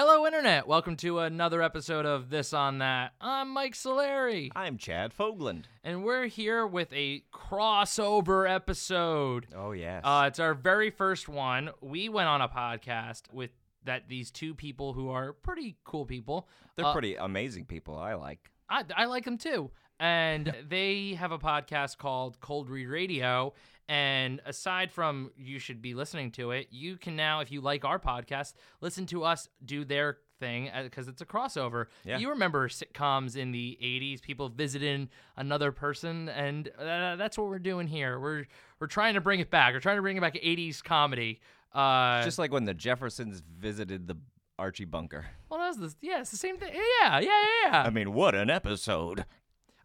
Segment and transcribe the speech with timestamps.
[0.00, 0.68] Hello, Internet.
[0.68, 3.14] Welcome to another episode of This On That.
[3.20, 5.64] I'm Mike Solari, I'm Chad Fogland.
[5.82, 9.48] and we're here with a crossover episode.
[9.56, 10.02] Oh yes.
[10.04, 11.70] Uh, it's our very first one.
[11.80, 13.50] We went on a podcast with
[13.86, 16.48] that these two people who are pretty cool people.
[16.76, 17.98] They're uh, pretty amazing people.
[17.98, 18.52] I like.
[18.70, 19.72] I, I like them too.
[20.00, 23.54] And they have a podcast called Cold Read Radio.
[23.88, 27.84] And aside from you should be listening to it, you can now, if you like
[27.84, 31.86] our podcast, listen to us do their thing because it's a crossover.
[32.04, 32.18] Yeah.
[32.18, 37.58] You remember sitcoms in the 80s, people visiting another person, and uh, that's what we're
[37.58, 38.20] doing here.
[38.20, 38.44] We're
[38.78, 39.72] we're trying to bring it back.
[39.72, 41.40] We're trying to bring it back 80s comedy.
[41.72, 44.16] Uh, Just like when the Jeffersons visited the
[44.58, 45.26] Archie bunker.
[45.48, 46.74] well, that's the yeah, it's the same thing.
[46.74, 47.82] Yeah, yeah, yeah, yeah.
[47.82, 49.24] I mean, what an episode.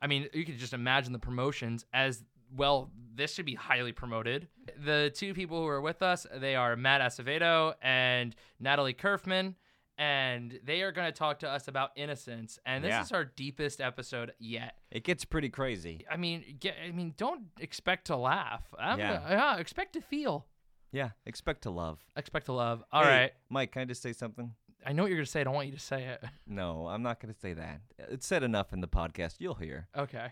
[0.04, 2.92] I mean, you could just imagine the promotions as well.
[3.16, 4.50] This should be highly promoted.
[4.84, 9.56] The two people who are with us, they are Matt Acevedo and Natalie Kerfman,
[9.98, 12.60] and they are going to talk to us about innocence.
[12.66, 13.02] And this Yeah.
[13.02, 14.78] is our deepest episode yet.
[14.92, 16.04] It gets pretty crazy.
[16.12, 18.64] I mean, get, I mean, don't expect to laugh.
[18.78, 19.14] I'm Yeah.
[19.20, 20.48] gonna- yeah, expect to feel.
[20.92, 21.12] Yeah.
[21.26, 22.04] Expect to love.
[22.18, 22.84] Expect to love.
[22.92, 23.34] All Hey, right.
[23.50, 23.72] Mike.
[23.72, 24.54] Can I just say something?
[24.86, 25.42] I know what you're gonna say.
[25.42, 26.24] I don't want you to say it.
[26.48, 27.82] No, I'm not going to say that.
[27.98, 29.36] It's said enough in the podcast.
[29.40, 29.88] You'll hear.
[29.98, 30.28] Okay.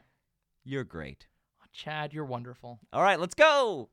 [0.64, 1.28] You're great.
[1.74, 2.80] Chad, you're wonderful.
[2.94, 3.90] All right, let's go.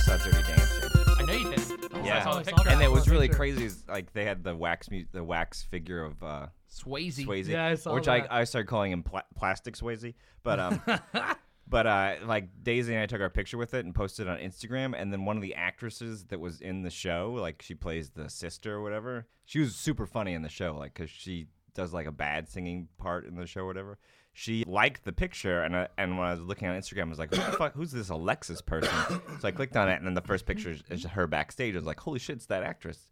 [0.00, 0.90] Saw Dirty Dancing.
[1.18, 1.94] I know you did.
[1.94, 2.24] I Yeah.
[2.24, 2.68] saw the picture.
[2.70, 3.36] And it was really picture.
[3.36, 3.64] crazy.
[3.66, 7.24] is, Like they had the wax, mu- the wax figure of uh, Swayze.
[7.26, 8.32] Swayze, Yeah, I saw which that.
[8.32, 10.82] I I started calling him pla- plastic Swayze, but um,
[11.70, 14.38] but uh, like Daisy and I took our picture with it and posted it on
[14.38, 18.10] Instagram, and then one of the actresses that was in the show, like she plays
[18.10, 21.94] the sister or whatever, she was super funny in the show, like because she does
[21.94, 23.98] like a bad singing part in the show or whatever.
[24.32, 27.18] She liked the picture, and I, and when I was looking on Instagram, I was
[27.18, 27.74] like, "Who the fuck?
[27.74, 28.92] Who's this Alexis person?"
[29.40, 31.74] so I clicked on it, and then the first picture is- her backstage.
[31.74, 33.08] I was like, "Holy shit, it's that actress!"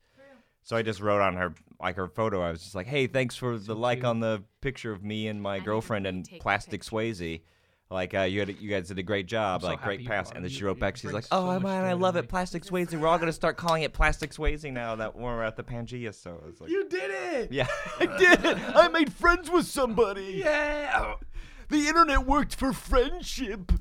[0.63, 2.43] So I just wrote on her like her photo.
[2.43, 5.41] I was just like, "Hey, thanks for the like on the picture of me and
[5.41, 6.83] my girlfriend and Plastic.
[6.83, 7.43] Swayze.
[7.91, 9.63] Like, uh, you had you guys did a great job.
[9.63, 10.97] I'm so like, great pass." And then she wrote back.
[10.97, 12.95] She's bring like, so "Oh, much man, joy I love it, Plastic Swayze.
[12.99, 16.39] We're all gonna start calling it Plastic Swayze now that we're at the Pantages." So
[16.43, 17.53] I was like, You did it!
[17.53, 17.67] "Yeah,
[17.99, 18.45] I did.
[18.45, 18.59] it.
[18.75, 20.43] I made friends with somebody.
[20.45, 21.15] Yeah!
[21.71, 23.79] The internet worked for friendship." There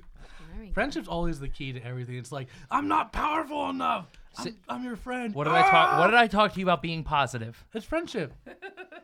[0.62, 0.74] we go.
[0.74, 2.16] Friendship's always the key to everything.
[2.16, 4.08] It's like, I'm not powerful enough.
[4.38, 5.34] I'm, I'm your friend.
[5.34, 6.00] What did I talk?
[6.00, 7.62] What did I talk to you about being positive?
[7.74, 8.34] It's friendship.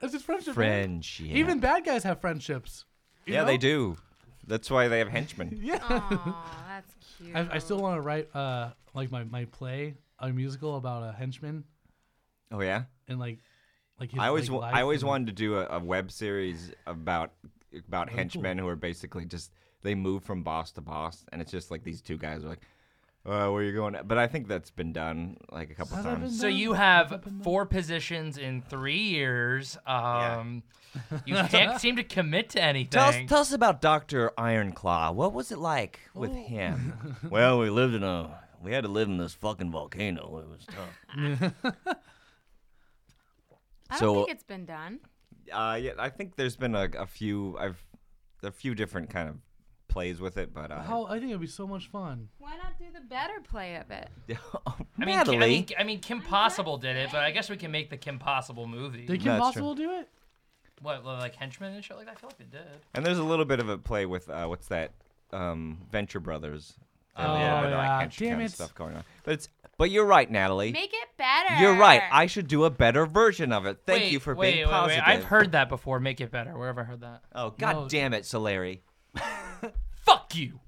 [0.02, 0.54] It's just friendship.
[0.54, 1.28] Friendship.
[1.28, 2.86] Even bad guys have friendships.
[3.26, 3.48] you yeah, know?
[3.48, 3.98] they do.
[4.46, 5.60] That's why they have henchmen.
[5.62, 5.80] Yeah.
[5.82, 7.36] Aw, that's cute.
[7.36, 11.12] I, I still want to write uh like my, my play, a musical about a
[11.12, 11.64] henchman
[12.52, 12.84] Oh yeah.
[13.08, 13.40] and like
[14.00, 15.80] like his, I always like, wa- life I always and- wanted to do a, a
[15.80, 17.32] web series about
[17.88, 21.52] about Really henchmen who are basically just they move from boss to boss, and it's
[21.52, 22.62] just like these two guys are like,
[23.26, 26.12] uh, "Where you're going?" But I think that's been done like a couple Has that
[26.12, 26.40] been times.
[26.40, 26.58] So done?
[26.58, 27.44] you have that been done?
[27.44, 29.78] four positions in three years.
[29.86, 30.64] Um,
[31.26, 32.92] You can't seem to commit to anything.
[32.92, 35.16] Tell us, tell us about Doctor Ironclaw.
[35.16, 36.36] What was it like with Oh.
[36.36, 36.94] him?
[37.32, 40.38] well, we lived in a we had to live in this fucking volcano.
[40.40, 41.74] It was tough.
[43.90, 45.00] I don't so- think it's been done.
[45.52, 47.58] Uh, yeah, I think there's been a, a few.
[47.60, 47.84] I've
[48.44, 49.36] a few different kind of
[49.94, 52.30] plays with it, but uh, How I think it'd be so much fun.
[52.40, 54.10] Why not do the better play of it?
[54.68, 55.38] I mean, Natalie.
[55.38, 57.98] I mean, I mean, Kim Possible did it, but I guess we can make the
[57.98, 59.06] Kim Possible movie.
[59.06, 60.10] Did Kim That's Possible do it?
[60.82, 62.18] What, like henchmen and shit like that?
[62.18, 62.62] I feel like it did.
[62.96, 64.92] And there's a little bit of a play with uh, what's that?
[65.32, 66.74] Um, Venture Brothers.
[67.16, 68.02] There's a Oh, little bit of, yeah.
[68.06, 68.52] hench Damn kind of it.
[68.56, 69.04] stuff going on.
[69.24, 70.72] But it's but you're right, Natalie.
[70.72, 71.56] Make it better.
[71.62, 72.02] You're right.
[72.12, 73.80] I should do a better version of it.
[73.86, 75.04] Thank Wait, you for wait, being wait, positive.
[75.06, 75.14] Wait.
[75.14, 76.00] I've heard that before.
[76.00, 76.58] Make it better.
[76.58, 77.22] Where have I heard that?
[77.36, 77.88] Oh God No.
[77.88, 78.80] damn it, Solari.
[80.34, 80.60] Fuck you.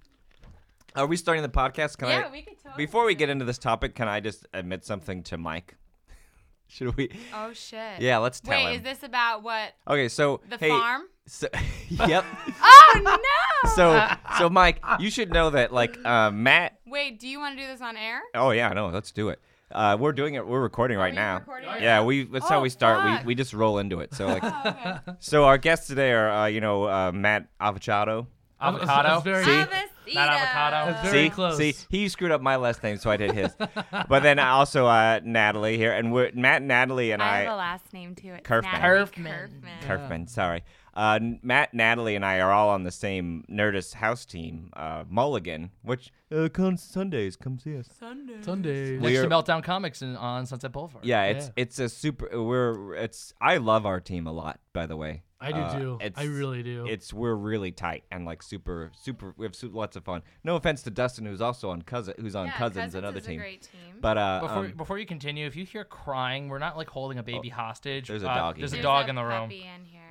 [0.95, 1.97] Are we starting the podcast?
[1.97, 2.31] Can Yeah, I?
[2.31, 2.85] we could totally.
[2.85, 5.75] Before we get into this topic, can I just admit something to Mike?
[6.67, 7.09] Should we?
[7.33, 7.99] Oh shit.
[7.99, 8.75] Yeah, let's tell Wait, him.
[8.77, 9.73] is this about what?
[9.87, 11.03] okay, so The hey, farm?
[11.27, 11.47] So,
[11.89, 12.23] yep.
[12.61, 13.69] Oh no.
[13.75, 16.79] So so Mike, you should know that like uh, Matt.
[16.85, 18.21] Wait, do you want to do this on air?
[18.33, 19.39] Oh yeah, no, let's do it.
[19.71, 20.47] Uh, we're doing it.
[20.47, 21.39] We're recording right you now.
[21.39, 22.99] recording right Yeah, we that's how Oh, we start.
[23.03, 23.21] fuck.
[23.21, 24.13] We we just roll into it.
[24.13, 24.97] So like, Oh, okay.
[25.19, 28.27] so our guests today are uh, you know uh, Matt Avocado.
[28.61, 29.15] Avocado.
[29.15, 29.51] It's very, See?
[29.51, 29.85] Avocado.
[30.13, 30.91] Not avocado.
[30.91, 31.57] It's very see, close.
[31.57, 33.51] see, he screwed up my last name, so I did his.
[34.07, 37.55] but then also uh, Natalie here, and we're Matt, Natalie, and I have a I,
[37.55, 38.33] last name too.
[38.33, 38.63] It's Kerfman.
[38.63, 39.49] Natalie Kerfman.
[39.81, 39.81] Kerfman.
[39.81, 40.63] Kerfman, sorry,
[40.93, 45.71] uh, Matt, Natalie, and I are all on the same Nerdist house team, uh, Mulligan,
[45.81, 47.35] which uh, comes Sundays.
[47.35, 47.89] Come see us.
[47.99, 48.91] Sundays, Sunday.
[48.91, 51.03] Next We to are- Meltdown Comics in, on Sunset Boulevard.
[51.03, 51.51] Yeah, it's Yeah.
[51.63, 52.29] it's a super.
[52.43, 53.33] We're it's.
[53.41, 54.59] I love our team a lot.
[54.71, 55.99] By the way, I do Uh, too.
[56.15, 56.85] I really do.
[56.87, 59.33] It's we're really tight and like super super.
[59.37, 60.21] We have su- lots of fun.
[60.43, 63.39] No offense to Dustin, who's also on cousin, who's on yeah, Cousins, another is team.
[63.39, 63.95] a great team.
[63.99, 67.17] But uh, Before um, before you continue, if you hear crying, we're not like holding
[67.17, 68.07] a baby hostage.
[68.07, 68.37] there's a dog.
[68.37, 68.83] Uh, doggy There's a here.
[68.83, 69.41] dog in the room.
[69.49, 70.01] puppy in here.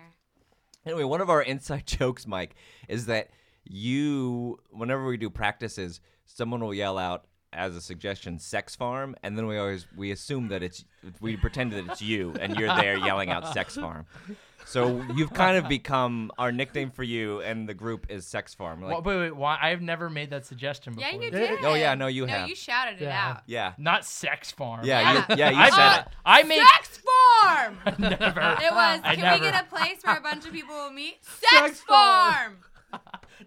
[0.85, 2.55] Anyway, one of our inside jokes, Mike,
[2.89, 3.31] is that
[3.65, 9.39] you, whenever we do practices, someone will yell out as a suggestion, "sex farm," and
[9.39, 10.85] then we always we assume that it's
[11.21, 14.07] we pretend that it's you and you're there yelling out "sex farm."
[14.67, 18.83] So you've kind of become our nickname for you, and the group is Sex Farm.
[18.83, 19.59] Like, Wha- wait, wait, why?
[19.61, 21.11] I've never made that suggestion before.
[21.11, 21.65] Yeah, you did.
[21.65, 22.31] Oh, yeah, no, you have.
[22.31, 22.49] no, have.
[22.49, 23.29] you shouted it Yeah.
[23.31, 23.43] out.
[23.47, 24.85] yeah, Not sex farm.
[24.85, 25.13] yeah, Yeah.
[25.29, 26.09] you, yeah, you I, said it.
[26.25, 27.79] I made Sex farm.
[27.99, 28.41] never.
[28.63, 29.01] It was.
[29.05, 29.45] I Can never.
[29.45, 31.19] we get a place where a bunch of people will meet?
[31.51, 32.59] Sex farm.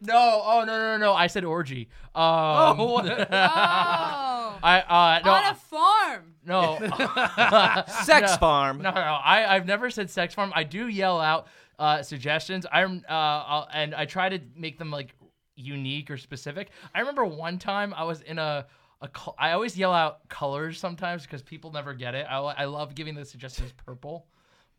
[0.01, 1.13] No, oh no, no, no!
[1.13, 1.87] I said orgy.
[2.13, 4.59] Um, Oh, Oh.
[4.61, 5.96] I uh no, On a farm.
[6.79, 8.37] no, Sex No.
[8.37, 8.77] Farm.
[8.79, 8.99] no, no.
[8.99, 10.51] I I've never said sex farm.
[10.55, 11.47] I do yell out
[11.77, 12.65] uh, suggestions.
[12.71, 15.13] I'm uh I'll, and I try to make them like
[15.55, 16.69] unique or specific.
[16.95, 18.65] I remember one time I was in a.
[18.99, 22.25] A col- I always yell out colors sometimes because people never get it.
[22.27, 24.25] I, I love giving the suggestions purple,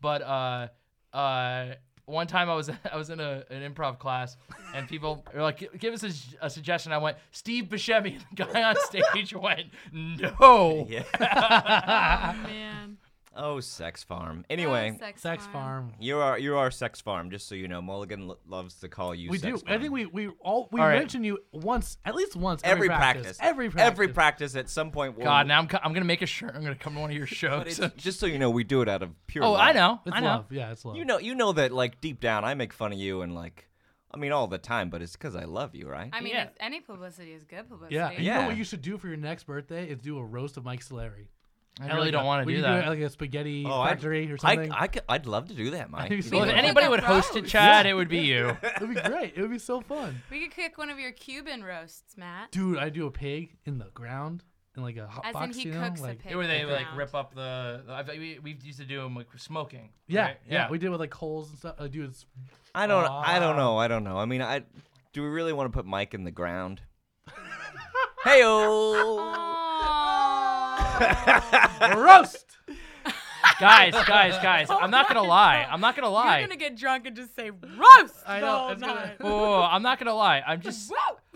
[0.01, 0.67] but uh,
[1.15, 1.75] uh,
[2.09, 4.35] one time I was I was in a, an improv class
[4.73, 8.63] and people were like, "Give us a, a suggestion." I went, "Steve Buscemi." The guy
[8.63, 11.03] on stage went, "No." Yeah.
[11.19, 12.97] Oh man.
[13.35, 14.39] Oh, Sex Farm.
[14.43, 15.93] Oh, anyway, Oh, sex, Sex farm.
[15.99, 17.29] you are you are Sex Farm.
[17.29, 19.29] Just so you know, Mulligan lo- loves to call you.
[19.29, 19.65] We Sex do.
[19.65, 19.77] Farm.
[19.77, 20.97] I think we we all we All right.
[20.99, 23.37] mention you once, at least once every every, practice.
[23.39, 23.91] Every practice.
[23.91, 24.55] Every practice.
[24.55, 25.15] At some point.
[25.15, 26.53] We'll, God, now I'm, co- I'm gonna make a shirt.
[26.55, 27.79] I'm gonna come to one of your But shows.
[27.79, 29.43] it's, just so you know, we do it out of pure.
[29.43, 29.61] oh, love.
[29.61, 30.01] I know.
[30.05, 30.25] It's I know.
[30.27, 30.51] love.
[30.51, 30.97] Yeah, it's love.
[30.97, 33.67] You know, you know that like deep down, I make fun of you and like,
[34.11, 34.89] I mean, all the time.
[34.89, 36.09] But it's because I love you, right?
[36.11, 36.45] I mean, Yeah.
[36.45, 37.95] it's, any publicity is good publicity.
[37.95, 38.41] Yeah, and you Yeah.
[38.41, 40.81] know what you should do for your next birthday is do a roast of Mike
[40.83, 41.27] Solari.
[41.81, 42.83] I really like don't want to we do that.
[42.83, 44.71] at like a spaghetti Oh, I'd- factory or something.
[44.71, 46.09] I, could, I'd love to do that, Mike.
[46.09, 46.57] That'd well, so if fun.
[46.57, 47.51] anybody Like would a host it, roast.
[47.51, 48.57] Chad, it would be you.
[48.75, 49.33] It'd be great.
[49.35, 50.21] It would be so fun.
[50.29, 52.51] We could cook one of your Cuban roasts, Matt.
[52.51, 54.43] Dude, I do a pig in the ground
[54.75, 55.83] in like a hot As in box, he you know?
[55.87, 56.35] cooks a pig.
[56.35, 56.97] Where they the like ground.
[56.97, 57.83] rip up the.
[57.87, 59.89] the I, we, we used to do them like smoking.
[60.07, 60.37] Yeah, right?
[60.49, 61.75] yeah, We did with like coals and stuff.
[61.79, 62.25] Uh, dude, it's
[62.75, 63.05] I don't.
[63.09, 63.77] I don't know.
[63.77, 64.17] I don't know.
[64.17, 64.63] I mean, I
[65.13, 65.23] do.
[65.23, 66.81] We really want to put Mike in the ground?
[68.23, 69.65] hey Oh.
[71.01, 72.45] A roast.
[73.59, 74.67] guys, guys, guys.
[74.69, 75.65] I'm not gonna lie.
[75.69, 76.39] I'm not gonna lie.
[76.39, 78.15] You're gonna get drunk and just say roast.
[78.25, 79.15] I the know, whole it's gonna- night.
[79.21, 80.41] Oh, I'm not gonna lie.
[80.45, 80.91] I'm just.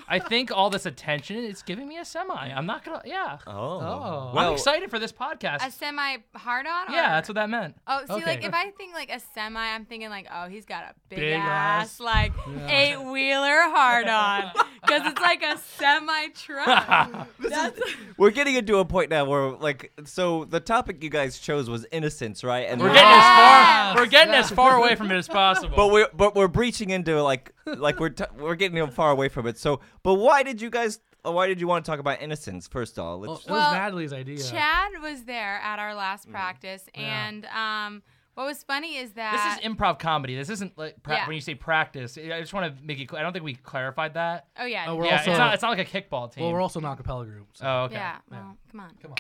[0.08, 2.34] I think all this attention is giving me a semi.
[2.36, 3.02] I'm not gonna.
[3.06, 3.38] Yeah.
[3.48, 3.52] Oh.
[3.54, 4.32] Oh.
[4.34, 5.66] Well, I'm excited for this podcast.
[5.66, 6.92] A semi hard on?
[6.94, 7.76] yeah, that's what that meant.
[7.88, 10.84] Oh, see, like if I think like a semi, I'm thinking like, oh, he's got
[10.84, 12.00] a big, Big ass, ass.
[12.02, 12.68] like Yeah.
[12.68, 14.52] eight wheeler hard on,
[14.94, 17.28] because it's like a semi truck.
[17.40, 17.80] That's
[18.18, 21.86] We're getting into a point now where, like, so the topic you guys chose was
[21.92, 22.68] innocence, right?
[22.70, 23.96] And We're then- getting as far.
[23.96, 25.76] We're getting as far away from it as possible.
[25.76, 29.48] but we're but we're breaching into like like we're t- we're getting far away from
[29.48, 29.58] it.
[29.58, 31.00] So, but why did you guys?
[31.26, 32.68] Why did you want to talk about innocence?
[32.68, 33.46] First of all, let's.
[33.46, 34.40] it was Natalie's idea.
[34.44, 36.32] Chad was there at our last Mm.
[36.32, 37.28] practice, Yeah.
[37.28, 38.04] and um,
[38.36, 40.36] what was funny is that this is improv comedy.
[40.36, 41.28] This isn't like pra- Yeah.
[41.28, 42.18] when you say practice.
[42.18, 43.06] I just want to make it.
[43.06, 43.20] clear.
[43.20, 44.48] I don't think we clarified that.
[44.60, 45.54] oh yeah, Oh, we're yeah, also- it's not.
[45.54, 46.44] It's not like a kickball team.
[46.44, 47.48] well, we're also an acapella group.
[47.54, 47.66] So.
[47.66, 47.96] oh, okay.
[47.96, 48.18] yeah.
[48.32, 48.92] Well, come on.
[49.02, 49.18] Come on.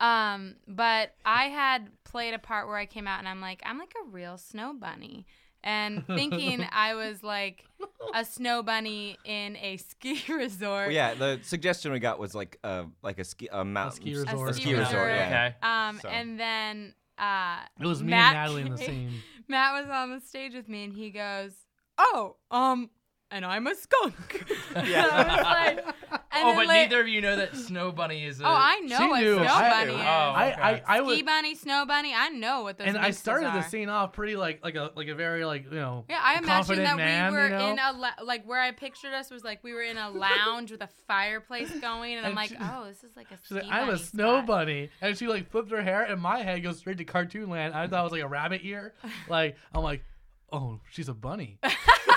[0.00, 3.78] Um, but I had played a part where I came out and I'm like, I'm
[3.78, 5.26] like a real snow bunny.
[5.64, 7.64] And thinking I was like
[8.14, 10.86] a snow bunny in a ski resort.
[10.86, 14.14] Well, yeah, the suggestion we got was like a like a ski a mountain ski
[14.14, 14.50] A resort.
[14.50, 14.88] a ski ski resort.
[14.92, 15.08] resort.
[15.10, 15.46] Yeah.
[15.48, 15.68] Okay.
[15.68, 16.08] Um, So.
[16.08, 19.12] and then uh, It was me Matt and Natalie in the same.
[19.48, 21.52] Matt was on the stage with me and he goes,
[21.98, 22.90] "Oh, um,
[23.30, 24.44] and I'm a skunk."
[24.74, 25.06] Yeah.
[25.12, 25.94] I was like,
[26.30, 28.40] and Oh, but la- neither of you know that Snow Bunny is.
[28.40, 29.34] A, Oh, I know She what knew.
[29.36, 30.00] snow I- bunny is.
[30.00, 30.60] Oh, I, okay.
[30.62, 32.14] I, I Ski was, bunny, snow bunny.
[32.14, 32.86] I know what those.
[32.86, 35.64] and I mixes started the scene off pretty like like a like a very like
[35.64, 36.04] you know.
[36.08, 37.70] Yeah, I imagined confident that man, we were you know?
[37.72, 40.70] in a la- like where I pictured us was like we were in a lounge
[40.70, 43.38] with a fireplace going, and I'm like, she- oh, this is like a.
[43.42, 46.38] She's like, I'm a snow spot." bunny, and she like flipped her hair, and my
[46.40, 47.74] head goes straight to cartoon land.
[47.74, 48.94] I thought it was like a rabbit ear.
[49.28, 50.04] Like I'm like,
[50.52, 51.58] oh, she's a bunny.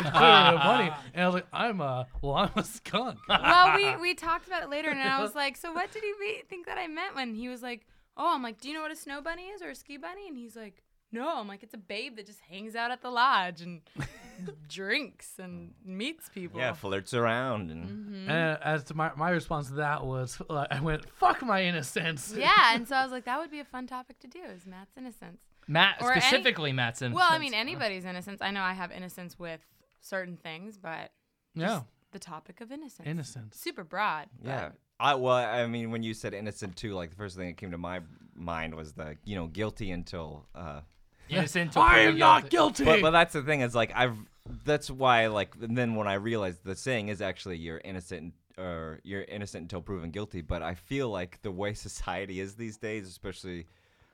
[0.01, 3.19] Clearly a bunny, and I was like, I'm a well, I'm a skunk.
[3.29, 6.13] well, we we talked about it later, and I was like, so what did he
[6.19, 7.85] be- think that I meant when he was like,
[8.17, 10.27] oh, I'm like, do you know what a snow bunny is or a ski bunny?
[10.27, 11.38] And he's like, no.
[11.38, 13.81] I'm like, it's a babe that just hangs out at the lodge and
[14.67, 16.59] drinks and meets people.
[16.59, 17.85] Yeah, flirts around and
[18.27, 18.29] Mhm.
[18.29, 22.33] And as to my my response to that was, uh, I went, fuck my innocence.
[22.35, 24.65] Yeah, and so I was like, that would be a fun topic to do is
[24.65, 25.41] Matt's innocence.
[25.68, 27.20] Matt or any- specifically Matt's innocence.
[27.20, 28.41] Well, I mean, anybody's innocence.
[28.41, 29.62] I know I have innocence with
[30.01, 31.12] certain things, but
[31.53, 33.08] yeah, the topic of innocence.
[33.08, 33.58] innocence.
[33.58, 34.27] Super broad.
[34.41, 34.70] but- yeah.
[35.00, 37.72] I well, I mean, when you said innocent too, like the first thing that came
[37.72, 38.01] to my
[38.36, 40.82] mind was the you know guilty until uh,
[41.27, 42.86] innocent until I proven am not guilty.
[42.86, 44.15] But, but that's the thing is like I've
[44.63, 49.00] that's why like and then when I realized the saying is actually you're innocent or
[49.03, 50.41] you're innocent until proven guilty.
[50.41, 53.65] But I feel like the way society is these days, especially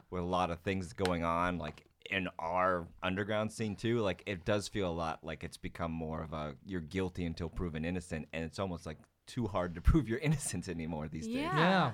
[0.09, 4.45] with a lot of things going on, like in our underground scene too, like it
[4.45, 8.27] does feel a lot like it's become more of a you're guilty until proven innocent,
[8.33, 11.35] and it's almost like too hard to prove your innocence anymore these days.
[11.35, 11.57] Yeah.
[11.57, 11.91] yeah.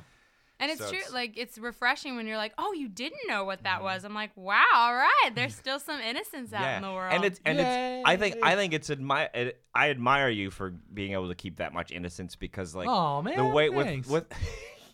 [0.60, 1.16] And it's So true, it's- Mm-hmm.
[1.16, 4.30] like it's refreshing when you're like, "Oh, you didn't know what that was." I'm like,
[4.38, 8.08] "Wow, all right, there's still some innocence out in the world." And it's and it's
[8.08, 11.58] I think I think it's admire it, I admire you for being able to keep
[11.58, 14.08] that much innocence because like Aw, man, the way thanks.
[14.08, 14.40] with with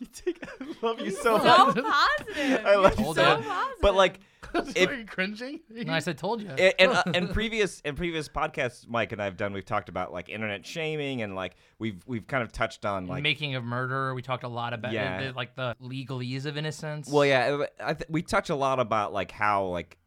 [0.00, 1.76] you take, I love you so so much.
[2.26, 2.66] positive.
[2.66, 3.46] I love You're so so positive.
[3.48, 3.68] much.
[3.82, 4.20] But like
[4.74, 5.60] If- Are you cringing?
[5.76, 6.48] And I said, told you.
[6.48, 10.12] and in, uh, in previous in previous podcasts Mike and I've done we've talked about
[10.12, 14.12] like internet shaming and like we've we've kind of touched on like Making of murder.
[14.14, 15.22] We talked a lot about Yeah.
[15.28, 17.08] the, like the legalese of innocence.
[17.08, 19.98] Well, yeah, I th- we touch a lot about like how like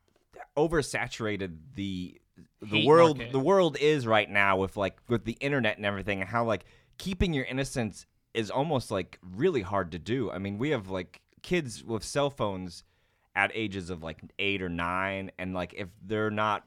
[0.57, 2.19] oversaturated the
[2.61, 3.31] the Hate world market.
[3.33, 6.65] the world is right now with like with the internet and everything, and how like
[6.97, 10.31] keeping your innocence is almost like really hard to do.
[10.31, 12.83] I mean, we have like kids with cell phones
[13.35, 16.65] at ages of like eight or nine, and like if they're not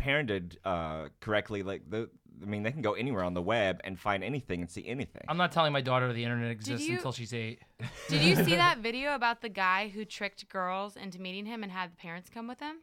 [0.00, 2.08] parented uh, correctly, like the
[2.42, 5.22] I mean, they can go anywhere on the web and find anything and see anything.
[5.28, 7.60] I'm not telling my daughter the internet exists you- until she's eight.
[8.08, 11.70] Did you see that video about the guy who tricked girls into meeting him and
[11.70, 12.76] had the parents come with him?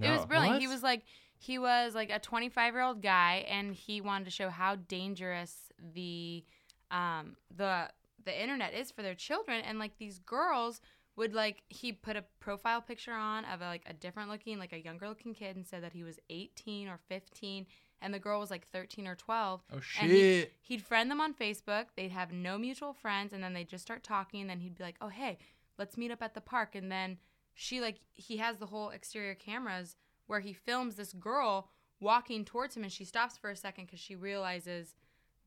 [0.00, 0.26] It was No.
[0.26, 0.60] brilliant.
[0.60, 1.02] He was like
[1.36, 5.54] he was like a 25 year old guy, and he wanted to show how dangerous
[5.94, 6.44] the
[6.94, 7.90] um the
[8.24, 9.60] the internet is for their children.
[9.64, 10.80] And like these girls
[11.16, 14.72] would like he put a profile picture on of a, like a different looking like
[14.72, 17.66] a younger looking kid and said that he was 18 or 15
[18.00, 20.52] and the girl was like 13 or 12 Oh and he'd, shit!
[20.60, 21.86] he'd friend them on Facebook.
[21.96, 24.42] They'd have no mutual friends, and then they'd just start talking.
[24.42, 25.38] And then he'd be like, "Oh, hey,
[25.78, 27.18] let's meet up at the park." And then
[27.54, 29.96] she like he has the whole exterior cameras
[30.26, 31.70] where he films this girl
[32.00, 34.94] walking towards him, and she stops for a second because she realizes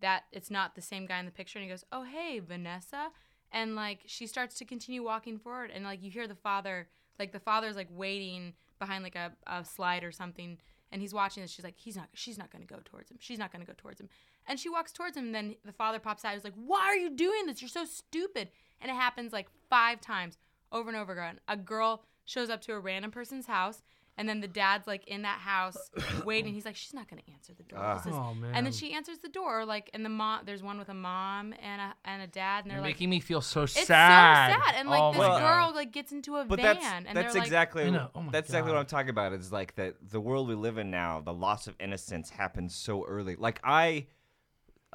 [0.01, 1.59] that it's not the same guy in the picture.
[1.59, 3.09] And he goes, "Oh, hey, Vanessa,"
[3.51, 6.87] and like she starts to continue walking forward, and like you hear the father,
[7.19, 10.57] like the father's like waiting behind like a, a slide or something
[10.91, 11.51] and he's watching this.
[11.51, 13.17] She's like he's not she's not going to go towards him.
[13.19, 14.09] She's not going to go towards him.
[14.47, 16.33] And she walks towards him and then the father pops out.
[16.33, 17.61] He's like why are you doing this?
[17.61, 18.49] You're so stupid.
[18.81, 20.37] And it happens like five times
[20.71, 21.39] over and over again.
[21.47, 23.81] A girl shows up to a random person's house
[24.17, 25.77] and then the dad's like in that house
[26.25, 27.95] waiting he's like she's not going to answer the door Ah.
[27.97, 28.51] This is- Oh man.
[28.55, 31.53] and then she answers the door like and the mom there's one with a mom
[31.61, 34.53] and a and a dad and they're You're like making me feel so it's sad.
[34.53, 35.65] so sad and like oh this my Well- God.
[35.67, 38.09] girl like gets into a But van that's and that's they're like exactly You know,
[38.15, 38.79] oh my that's exactly what God.
[38.81, 39.33] I'm talking about.
[39.33, 43.05] Is like that the world we live in now, the loss of innocence happens so
[43.05, 43.35] early.
[43.35, 44.07] Like I,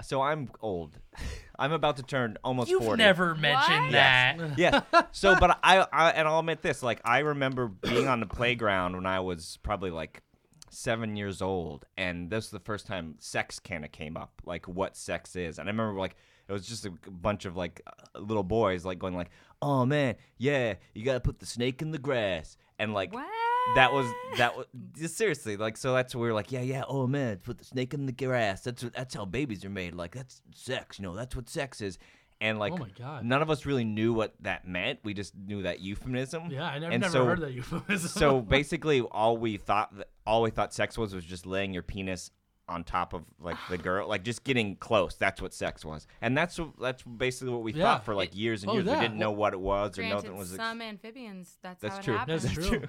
[0.02, 0.98] so I'm old.
[1.58, 3.02] I'm about to turn almost You've forty.
[3.02, 3.92] never mentioned What?
[3.92, 4.58] that.
[4.58, 4.80] yeah.
[5.12, 6.82] So, but I, I, and I'll admit this.
[6.82, 10.22] Like I remember being on the playground when I was probably like
[10.70, 14.66] seven years old, and this was the first time sex kind of came up, like
[14.66, 15.58] what sex is.
[15.58, 16.16] And I remember like
[16.48, 19.30] it was just a bunch of like uh, little boys like going like,
[19.60, 23.26] "Oh man, yeah, you gotta put the snake in the grass," and like what
[23.74, 24.06] that was
[24.38, 24.66] that was
[24.96, 27.64] just seriously like so that's where we were like yeah yeah oh man put the
[27.64, 31.14] snake in the grass that's that's how babies are made like that's sex you know
[31.14, 31.98] that's what sex is
[32.40, 33.24] and like Oh my God.
[33.24, 36.78] none of us really knew what that meant we just knew that euphemism yeah, I
[36.80, 38.08] never, and never so- heard that euphemism.
[38.08, 39.92] so basically all we thought
[40.26, 42.30] all we thought sex was was just laying your penis
[42.72, 46.36] on top of like the girl like just getting close that's what sex was and
[46.36, 47.84] that's what- that's basically what we Yeah.
[47.84, 48.94] thought for like years and Oh, years yeah.
[48.96, 51.58] we didn't know what it was or Granted, nothing was ex- some amphibians.
[51.62, 52.16] That's, That's how it true.
[52.16, 52.42] happens.
[52.42, 52.78] that's That's true.
[52.80, 52.88] true.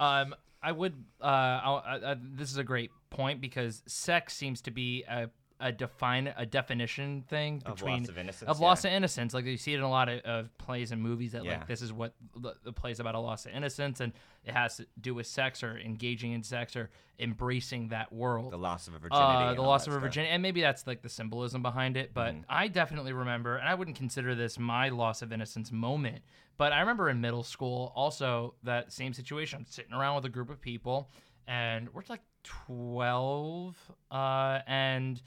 [0.00, 0.20] Yeah.
[0.20, 0.94] Um, I would.
[1.20, 5.30] Uh, I'll, uh, uh, this is a great point because sex seems to be a
[5.60, 8.90] a define a definition thing between Of loss of innocence, of loss yeah.
[8.90, 9.34] of innocence.
[9.34, 11.58] Like you see it in a lot of, of plays and movies that Yeah.
[11.58, 14.12] like this is what the, the plays about a loss of innocence, and
[14.44, 18.52] it has to do with sex or engaging in sex or embracing that world.
[18.52, 21.02] the loss of a virginity Uh, the loss of a virginity, and maybe that's like
[21.02, 22.14] the symbolism behind it.
[22.14, 22.44] But Mhm.
[22.48, 26.22] I definitely remember, and I wouldn't consider this my loss of innocence moment.
[26.56, 29.58] But I remember in middle school also that same situation.
[29.60, 31.10] I'm sitting around with a group of people,
[31.48, 33.76] and we're like 12,
[34.10, 35.20] uh, and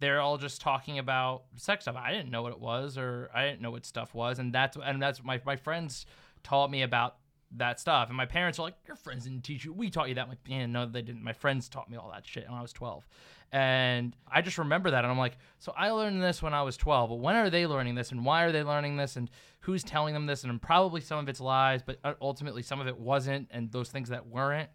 [0.00, 1.96] they're all just talking about sex stuff.
[1.96, 4.76] I didn't know what it was, or I didn't know what stuff was, and that's
[4.82, 6.06] and that's my my friends
[6.42, 7.16] taught me about
[7.52, 8.08] that stuff.
[8.08, 9.72] And my parents are like, "Your friends didn't teach you.
[9.72, 11.22] We taught you that." I'm like, "Yeah, no, they didn't.
[11.22, 13.06] My friends taught me all that shit when I was 12."
[13.52, 16.76] And I just remember that, and I'm like, "So I learned this when I was
[16.76, 17.10] 12.
[17.10, 20.14] But when are they learning this, and why are they learning this, and who's telling
[20.14, 23.70] them this?" And probably some of it's lies, but ultimately some of it wasn't, and
[23.70, 24.68] those things that weren't.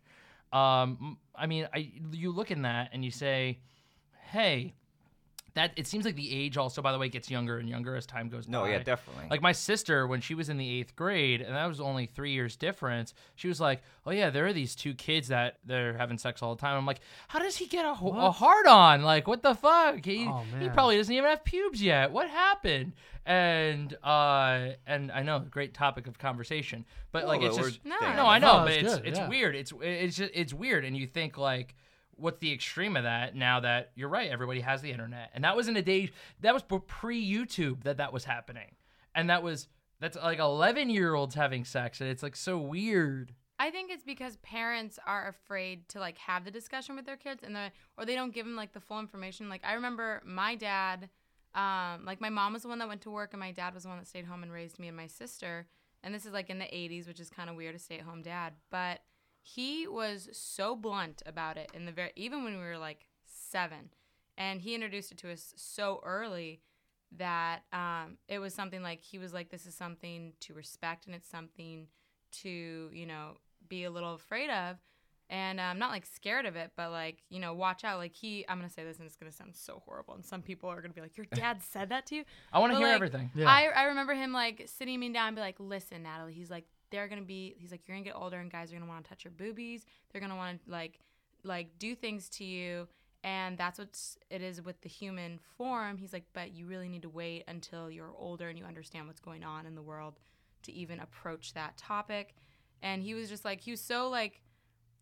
[0.53, 3.59] Um, I mean, I you look in that and you say,
[4.31, 4.75] "Hey."
[5.53, 8.05] That it seems like the age also, by the way, gets younger and younger as
[8.05, 8.67] time goes No, by.
[8.67, 9.25] No, yeah, definitely.
[9.29, 12.31] Like my sister, when she was in the eighth grade, and that was only three
[12.31, 16.17] years difference, she was like, "Oh yeah, there are these two kids that they're having
[16.17, 19.01] sex all the time." I'm like, "How does he get a, ho- a hard on?
[19.01, 20.05] Like, what the fuck?
[20.05, 22.11] He Oh, he probably doesn't even have pubes yet.
[22.11, 22.93] What happened?"
[23.25, 28.15] And uh, and I know, great topic of conversation, but like it's just No, staying
[28.15, 29.29] no, I know, No, but it's it's good, it's yeah.
[29.29, 29.55] weird.
[29.55, 31.75] It's it's just it's weird, and you think like,
[32.15, 33.35] what's the extreme of that?
[33.35, 36.53] Now that you're right, everybody has the internet, and that was in a day that
[36.53, 38.75] was pre YouTube that that was happening,
[39.15, 39.67] and that was
[39.99, 43.33] that's like 11 year olds having sex, and it's like so weird.
[43.61, 47.43] I think it's because parents are afraid to like have the discussion with their kids
[47.43, 47.55] and
[47.95, 49.49] or they don't give them like the full information.
[49.49, 51.09] Like I remember my dad
[51.53, 53.83] um like my mom was the one that went to work and my dad was
[53.83, 55.67] the one that stayed home and raised me and my sister.
[56.01, 58.01] And this is like in the 80s, which is kind of weird to stay at
[58.01, 59.01] home dad, but
[59.41, 63.89] he was so blunt about it in the very even when we were like 7.
[64.37, 66.61] And he introduced it to us so early
[67.17, 71.15] that um, it was something like he was like this is something to respect and
[71.15, 71.87] it's something
[72.31, 74.77] to you know be a little afraid of
[75.29, 78.45] and i'm not like scared of it but like you know watch out like he
[78.47, 80.93] i'm gonna say this and it's gonna sound so horrible and some people are gonna
[80.93, 83.31] be like your dad said that to you I want to hear like, everything.
[83.35, 83.49] Yeah.
[83.49, 86.65] I, I remember him like sitting me down and be like listen natalie he's like
[86.91, 89.09] they're gonna be he's like you're gonna get older and guys are gonna want to
[89.09, 89.85] touch your boobies.
[90.11, 90.99] They're gonna want to like
[91.43, 92.87] like do things to you.
[93.23, 93.99] And that's what
[94.31, 95.97] it is with the human form.
[95.97, 99.19] He's like but you really need to wait until you're older and you understand what's
[99.19, 100.19] going on in the world
[100.63, 102.35] to even approach that topic.
[102.83, 104.41] And he was just like he was so like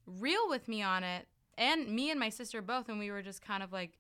[0.06, 1.28] real with me on it.
[1.58, 3.98] And me and my sister both and we were just kind of like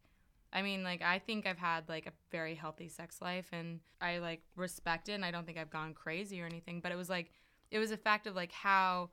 [0.51, 4.17] I mean, like I think I've had like a very healthy sex life and I
[4.17, 7.09] like respect it and I don't think I've gone crazy or anything, but it was
[7.09, 7.31] like
[7.71, 9.09] it was a fact of like how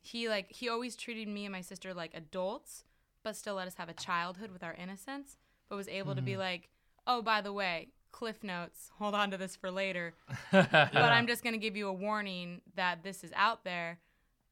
[0.00, 2.84] he like he always treated me and my sister like adults,
[3.22, 5.36] but still let us have a childhood with our innocence,
[5.68, 6.40] but was able to be mm-hmm.
[6.40, 6.68] like,
[7.06, 10.14] "Oh, by the way, cliff notes, hold on to this for later,
[10.52, 14.00] but I'm just going to give you a warning that this is out there.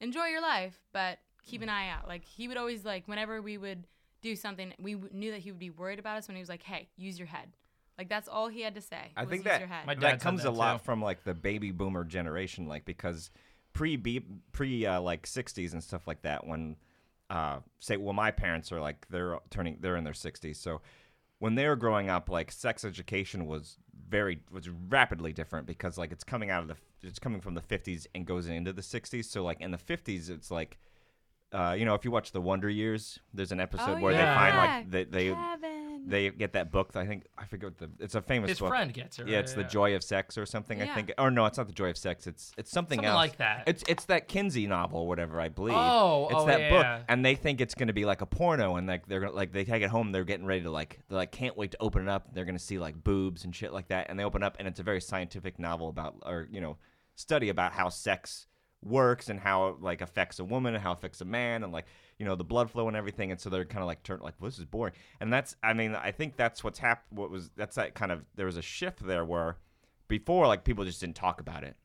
[0.01, 3.59] Enjoy your life, but keep an eye out." Like he would always like whenever we
[3.59, 3.87] would
[4.23, 6.49] do something, we w- knew that he would be worried about us when he was
[6.49, 7.57] like, "Hey, use your head."
[8.01, 9.13] Like that's all he had to say.
[9.15, 9.87] I think use that your head.
[9.87, 10.85] My dad that said comes that a lot too.
[10.85, 13.31] from like the baby boomer generation, like because
[13.75, 13.99] pre
[14.53, 16.47] pre uh, like '60s and stuff like that.
[16.47, 16.77] When
[17.29, 20.81] uh, say, well, my parents are like they're turning they're in their 60s, so
[21.41, 23.77] when they were growing up, like sex education was
[24.09, 27.61] very was rapidly different because like it's coming out of the it's coming from the
[27.61, 29.27] 50s and goes into the 60s.
[29.27, 30.79] So like in the 50s, it's like.
[31.53, 34.19] Uh, you know, if you watch the Wonder Years, there's an episode Oh, where yeah.
[34.19, 35.70] they find like they they, Kevin.
[36.07, 36.91] They get that book.
[36.95, 38.51] I think I forget what the it's a famous book.
[38.51, 38.69] His book.
[38.69, 39.29] friend gets it.
[39.29, 39.45] Yeah, right?
[39.45, 40.81] it's the joy of sex or something.
[40.81, 42.27] I think, or no, it's not the joy of sex.
[42.27, 43.65] It's it's something, Something else like that.
[43.67, 45.77] It's it's that Kinsey novel, whatever I believe.
[45.77, 47.01] Oh, it's oh, that yeah, book, yeah.
[47.09, 49.65] and they think it's gonna be like a porno, and like they're gonna like they
[49.65, 52.09] take it home, they're getting ready to like they like can't wait to open it
[52.09, 52.35] up.
[52.35, 54.81] They're gonna see like boobs and shit like that, and they open up, and it's
[54.81, 56.77] a very scientific novel about or you know
[57.15, 58.47] study about how sex
[58.83, 61.73] works and how it like affects a woman and how it affects a man and
[61.73, 61.87] like
[62.21, 64.35] you know the blood flow and everything and so they're kind of like turned like
[64.39, 67.51] well, this is boring and that's i mean i think that's what's happened what was
[67.57, 69.57] that's that kind of there was a shift there where
[70.07, 71.77] before like people just didn't talk about it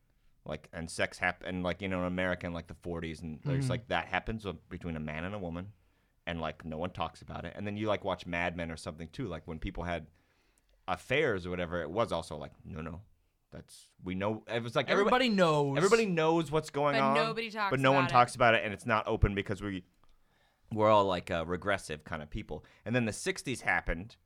[0.44, 3.66] like and sex happened like you know in america in like the 40s and there's
[3.66, 3.70] Mhm.
[3.70, 5.72] like that happens between a man and a woman
[6.26, 8.76] and like no one talks about it and then you like watch mad men or
[8.76, 10.06] something too like when people had
[10.88, 13.00] affairs or whatever it was also like no no
[13.52, 15.76] that's we know it was like everybody Everybody knows.
[15.78, 18.10] everybody knows what's going But on nobody talks but no one it.
[18.10, 19.84] talks about it and it's not open because we
[20.72, 24.16] we're all like uh, regressive kind of people and then the 60s happened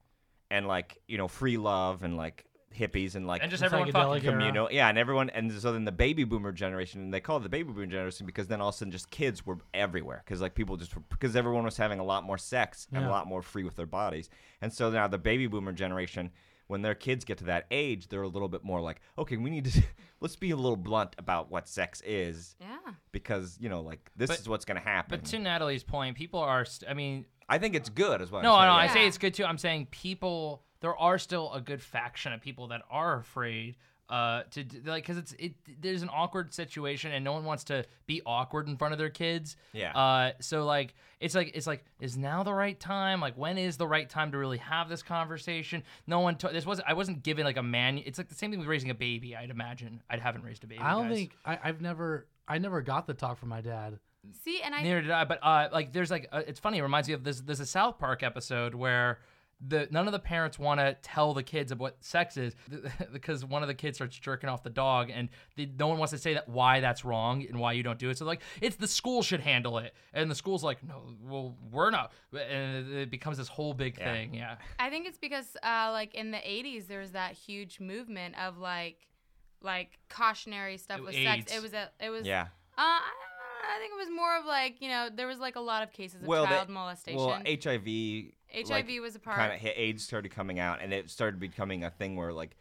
[0.50, 2.44] and like you know free love and like
[2.76, 4.24] hippies and like and just everyone psychedelic fucking.
[4.28, 4.38] era.
[4.38, 7.42] communal yeah and everyone and so then the baby boomer generation and they call it
[7.42, 10.40] the baby boomer generation because then all of a sudden just kids were everywhere because
[10.40, 13.42] like people just because everyone was having a lot more sex and a lot more
[13.42, 16.30] free with their bodies and so now the baby boomer generation
[16.70, 19.50] when their kids get to that age they're a little bit more like okay we
[19.50, 19.82] need to
[20.20, 22.76] let's be a little blunt about what sex is yeah.
[23.10, 26.16] because you know like this But- is what's going to happen But to Natalie's point,
[26.16, 26.64] people are.
[26.64, 29.34] St- I mean, i think it's good as well no, no, I say it's good
[29.34, 29.44] too.
[29.44, 30.62] I'm saying people.
[30.80, 33.76] There are still a good faction of people that are afraid.
[34.10, 35.54] Uh, to like, cause it's it.
[35.80, 39.08] There's an awkward situation, and no one wants to be awkward in front of their
[39.08, 39.56] kids.
[39.72, 39.96] Yeah.
[39.96, 43.20] Uh, so like, it's like it's like, is now the right time?
[43.20, 45.84] Like, when is the right time to really have this conversation?
[46.06, 46.34] No one.
[46.34, 47.98] T- this was I wasn't given like a man.
[47.98, 49.36] It's like the same thing with raising a baby.
[49.36, 50.02] I'd imagine.
[50.10, 50.80] I haven't raised a baby.
[50.80, 51.16] I don't guys.
[51.16, 54.00] think I, I've never I never got the talk from my dad.
[54.44, 55.24] See, and I Neither did I.
[55.24, 56.78] But uh, like, there's like, uh, it's funny.
[56.78, 57.40] It reminds me of this.
[57.40, 59.18] There's a South Park episode where
[59.66, 62.54] the none of the parents want to tell the kids of what sex is
[63.12, 66.12] because one of the kids starts jerking off the dog and the, no one wants
[66.12, 68.76] to say that why that's wrong and why you don't do it so like it's
[68.76, 73.10] the school should handle it and the school's like no well we're not and it
[73.10, 74.12] becomes this whole big Yeah.
[74.12, 77.80] thing yeah I think it's because uh, like in the 80s there was that huge
[77.80, 78.96] movement of like
[79.62, 81.44] like cautionary stuff with AIDS.
[81.50, 81.54] sex.
[81.54, 82.46] It was a it was Yeah.
[82.78, 83.00] Uh, I,
[83.76, 85.92] I think it was more of like you know there was like a lot of
[85.92, 87.20] cases of Well, they- child molestation.
[87.20, 88.32] Well, HIV.
[88.54, 89.36] HIV was a part.
[89.36, 92.56] Kind of AIDS started coming out, and it started becoming a thing where like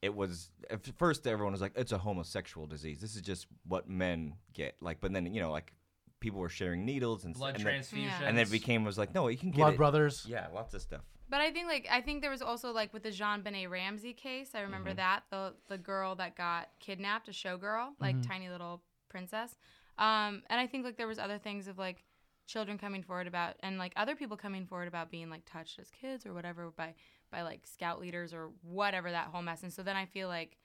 [0.00, 3.00] it was at first everyone was like it's a homosexual disease.
[3.00, 4.74] This is just what men get.
[4.80, 5.72] Like, but then you know like
[6.20, 8.24] people were sharing needles and blood and then, transfusions Yeah.
[8.24, 9.76] and then it became was like no you can get Blood it.
[9.76, 10.24] Brothers.
[10.28, 11.02] Yeah, lots of stuff.
[11.28, 14.50] But I think like I think there was also like with the JonBenét Ramsey case.
[14.54, 14.96] I remember Mm-hmm.
[14.98, 18.30] that the the girl that got kidnapped, a showgirl, like Mm-hmm.
[18.30, 19.56] tiny little princess.
[19.98, 22.02] Um, and I think like there was other things of like
[22.46, 25.90] children coming forward about and like other people coming forward about being like touched as
[25.90, 26.94] kids or whatever by
[27.30, 29.62] by like scout leaders or whatever that whole mess.
[29.62, 30.56] And so then I feel like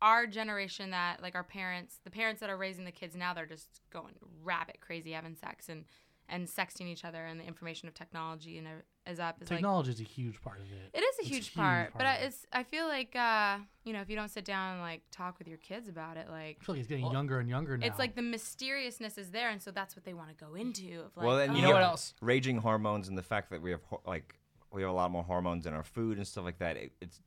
[0.00, 3.46] our generation that like our parents, the parents that are raising the kids now, they're
[3.46, 5.84] just going rabbit crazy having sex and
[6.28, 8.68] and sexting each other and the information of technology and
[9.08, 9.36] is up.
[9.42, 10.90] Is like Technology is a huge part of it.
[10.94, 13.14] it is a It's a huge, huge part, part but I, it's I feel like
[13.16, 16.16] uh, you know if you don't sit down and like talk with your kids about
[16.16, 17.86] it, like I feel like it's getting Well, younger and younger now.
[17.86, 21.00] it's like the mysteriousness is there, and so that's what they want to go into.
[21.00, 22.14] Of like, well, then oh, you know what else?
[22.20, 24.34] Raging hormones and the fact that we have ho- like
[24.72, 26.76] we have a lot more hormones in our food and stuff like that.
[26.76, 27.20] It, it's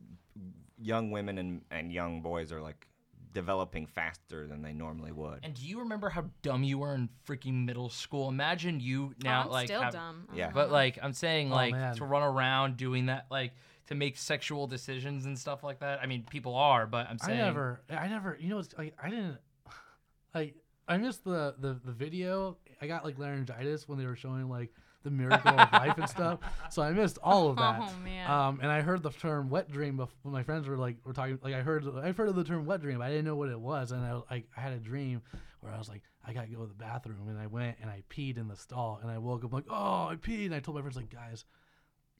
[0.79, 2.87] young women and and young boys are like
[3.33, 5.39] developing faster than they normally would.
[5.43, 9.21] and do you remember how dumb you were in freaking middle school imagine you oh,
[9.23, 10.27] now I'm like still have- dumb.
[10.33, 10.45] Yeah.
[10.47, 10.51] Uh-huh.
[10.55, 11.95] But like I'm saying, Oh, like man.
[11.95, 13.53] to run around doing that, like
[13.87, 15.99] to make sexual decisions and stuff like that.
[16.01, 18.95] I mean, people are, but I'm saying I never, I never, you know, it's like
[19.01, 19.37] I didn't,
[20.33, 20.55] like
[20.87, 22.57] I missed the the the video.
[22.81, 24.71] I got like laryngitis when they were showing like
[25.03, 26.39] the miracle of life and stuff.
[26.69, 27.79] So I missed all of that.
[27.81, 28.29] Oh, man.
[28.29, 31.13] Um, and I heard the term wet dream bef- when my friends were like were
[31.13, 31.39] talking.
[31.41, 32.99] Like I heard I've heard of the term wet dream.
[32.99, 35.21] But I didn't know what it was, and I like I had a dream
[35.61, 38.03] where I was like I gotta go to the bathroom, and I went and I
[38.09, 40.75] peed in the stall, and I woke up like oh I peed, and I told
[40.75, 41.45] my friends like guys.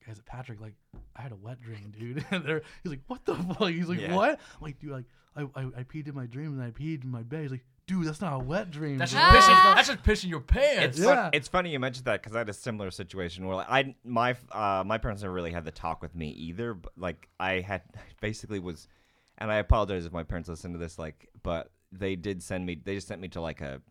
[0.07, 0.73] Guys, Patrick, like,
[1.15, 2.25] I had a wet dream, dude.
[2.31, 4.15] And they're, he's like, "What the fuck?" He's like, Yeah.
[4.15, 7.03] "What?" I'm like, dude, like, I, I, I peed in my dream and I peed
[7.03, 7.43] in my bed.
[7.43, 9.35] He's like, "Dude, that's not a wet dream." that's dude." just Ah.
[9.37, 9.75] pissing.
[9.75, 10.97] That's just pissing your pants.
[10.97, 11.23] It's Yeah.
[11.23, 13.95] fun, it's funny you mentioned that because I had a similar situation where like, I
[14.03, 16.73] my uh, my parents never really had the talk with me either.
[16.73, 17.81] But like I had
[18.21, 18.87] basically was,
[19.37, 20.97] and I apologize if my parents listen to this.
[20.97, 22.75] Like, but they did send me.
[22.83, 23.81] They just sent me to like a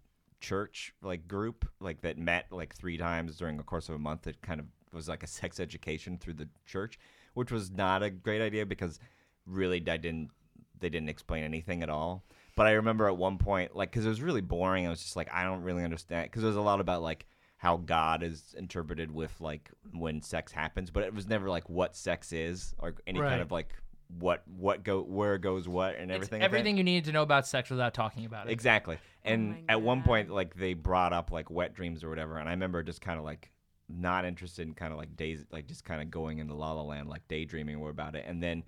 [0.40, 4.26] church like group like that met like three times during the course of a month.
[4.26, 6.98] It kind of was like a sex education through the church,
[7.34, 8.98] which was not a great idea because
[9.46, 10.30] really I didn't
[10.78, 12.24] they didn't explain anything at all.
[12.60, 14.86] But I remember at one point, like, because it was really boring.
[14.86, 16.26] I was just like, I don't really understand.
[16.26, 17.24] Because there was a lot about like
[17.56, 21.96] how God is interpreted with like when sex happens, but it was never like what
[21.96, 23.30] sex is or any Right.
[23.30, 23.72] kind of like
[24.18, 26.40] what what go where goes what and It's everything.
[26.40, 28.52] like everything you needed to know about sex without talking about it.
[28.52, 28.96] Exactly.
[29.00, 32.36] Oh and my at one point, like they brought up like wet dreams or whatever,
[32.36, 33.50] and I remember just kind of like
[33.88, 36.82] not interested in kind of like days, like just kind of going into La La
[36.82, 38.26] Land, like daydreaming more about it.
[38.28, 38.64] And then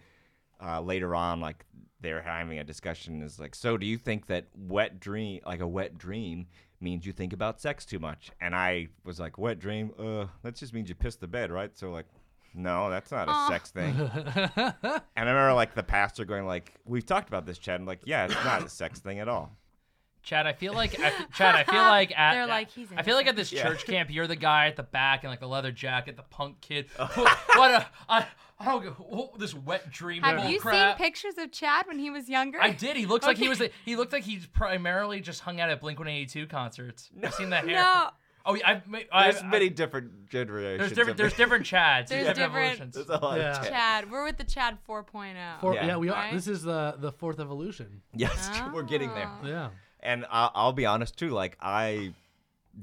[0.64, 1.64] uh, later on, like
[2.00, 5.66] they're having a discussion, is like, so do you think that wet dream, like a
[5.66, 6.46] wet dream,
[6.80, 8.30] means you think about sex too much?
[8.40, 11.76] And I was like, wet dream, uh, that just means you piss the bed, right?
[11.76, 12.06] So like.
[12.54, 13.48] No, that's not a Aw.
[13.48, 13.94] sex thing.
[13.96, 14.12] and
[15.16, 18.26] I remember like the pastor going like, "We've talked about this, Chad." I'm like, "Yeah,
[18.26, 19.56] it's not a sex thing at all."
[20.22, 23.16] Chad, I feel like I, Chad, I feel like at They're like, he's I feel
[23.16, 23.36] like at innocent.
[23.36, 23.68] this Yeah.
[23.68, 26.60] church camp, you're the guy at the back in like the leather jacket, the punk
[26.60, 26.86] kid.
[26.98, 27.06] Oh.
[27.56, 28.26] what a I,
[28.60, 30.22] I don't go oh, this wet dream.
[30.22, 30.96] Have bull you crap.
[30.98, 32.60] seen pictures of Chad when he was younger?
[32.62, 32.96] I did.
[32.96, 33.58] He looks like he was.
[33.58, 37.10] The, he looked like he's primarily just hung out at Blink 182 concerts.
[37.22, 37.74] I've seen that hair.
[37.82, 38.10] No,
[38.44, 40.78] Oh, yeah, I've, ma- I've, There's I've- many different generations.
[40.80, 41.10] There's different.
[41.10, 42.06] of There's different Chads.
[42.08, 42.94] There's different different- evolutions.
[42.96, 43.50] There's a lot Yeah.
[43.52, 43.68] of Chad.
[43.68, 44.10] Chad.
[44.10, 45.60] We're with the Chad 4.0.
[45.60, 45.86] For, Yeah.
[45.86, 45.96] yeah.
[45.96, 46.12] we are.
[46.14, 46.32] Right?
[46.32, 48.02] This is the the fourth evolution.
[48.14, 49.30] Yes, we're getting there.
[49.44, 49.46] Oh.
[49.46, 49.68] Yeah.
[50.02, 51.30] And I'll, I'll be honest too.
[51.30, 52.12] Like I,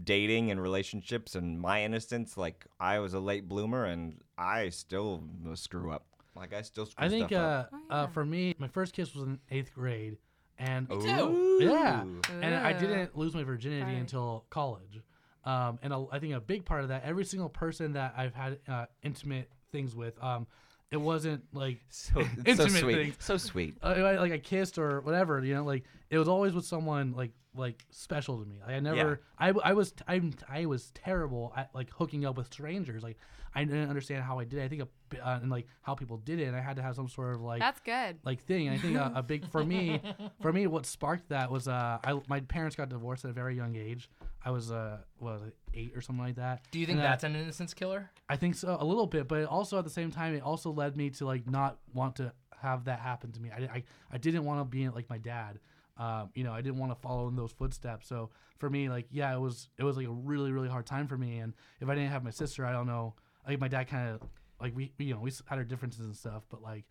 [0.03, 2.37] dating and relationships and my innocence.
[2.37, 5.23] Like I was a late bloomer, and I still
[5.55, 6.05] screw up.
[6.35, 7.73] Like I still screw I think stuff up.
[7.73, 10.17] uh, Oh, uh, for me, my first kiss was in eighth grade,
[10.57, 10.95] and too.
[10.95, 11.57] Ooh.
[11.59, 13.99] yeah, and I didn't lose my virginity Right.
[13.99, 15.01] until college.
[15.45, 18.35] Um, and a, I think a big part of that, every single person that I've
[18.35, 20.45] had uh, intimate things with, um,
[20.91, 22.95] it wasn't like So, it's so sweet.
[22.95, 23.15] things.
[23.19, 23.77] So sweet.
[23.81, 27.31] uh, like I kissed or whatever, you know, like it was always with someone like
[27.55, 28.57] like special to me.
[28.65, 32.47] Like I never, I, I was I'm, I was terrible at like hooking up with
[32.47, 33.01] strangers.
[33.03, 33.17] Like
[33.55, 34.59] I didn't understand how I did.
[34.59, 34.63] it.
[34.65, 36.83] I think a b- uh, and like how people did it, and I had to
[36.83, 38.17] have some sort of like That's good.
[38.23, 38.67] like thing.
[38.67, 39.99] And I think a, a big for me,
[40.41, 43.55] for me, what sparked that was uh, I my parents got divorced at a very
[43.55, 44.09] young age.
[44.45, 46.61] I was uh, what was it, eight or something like that.
[46.71, 48.11] Do you think And, uh, that's an innocence killer?
[48.29, 50.95] I think so a little bit, but also at the same time, it also led
[50.95, 53.49] me to like not want to have that happen to me.
[53.49, 55.59] I I, I didn't want to be like my dad.
[55.99, 58.07] Um, you know, I didn't want to follow in those footsteps.
[58.07, 61.07] So for me, like, yeah, it was it was like a really really hard time
[61.07, 61.39] for me.
[61.39, 63.15] And if I didn't have my sister, I don't know.
[63.47, 64.21] Like my dad kind of
[64.61, 66.85] like we, we you know we had our differences and stuff, but like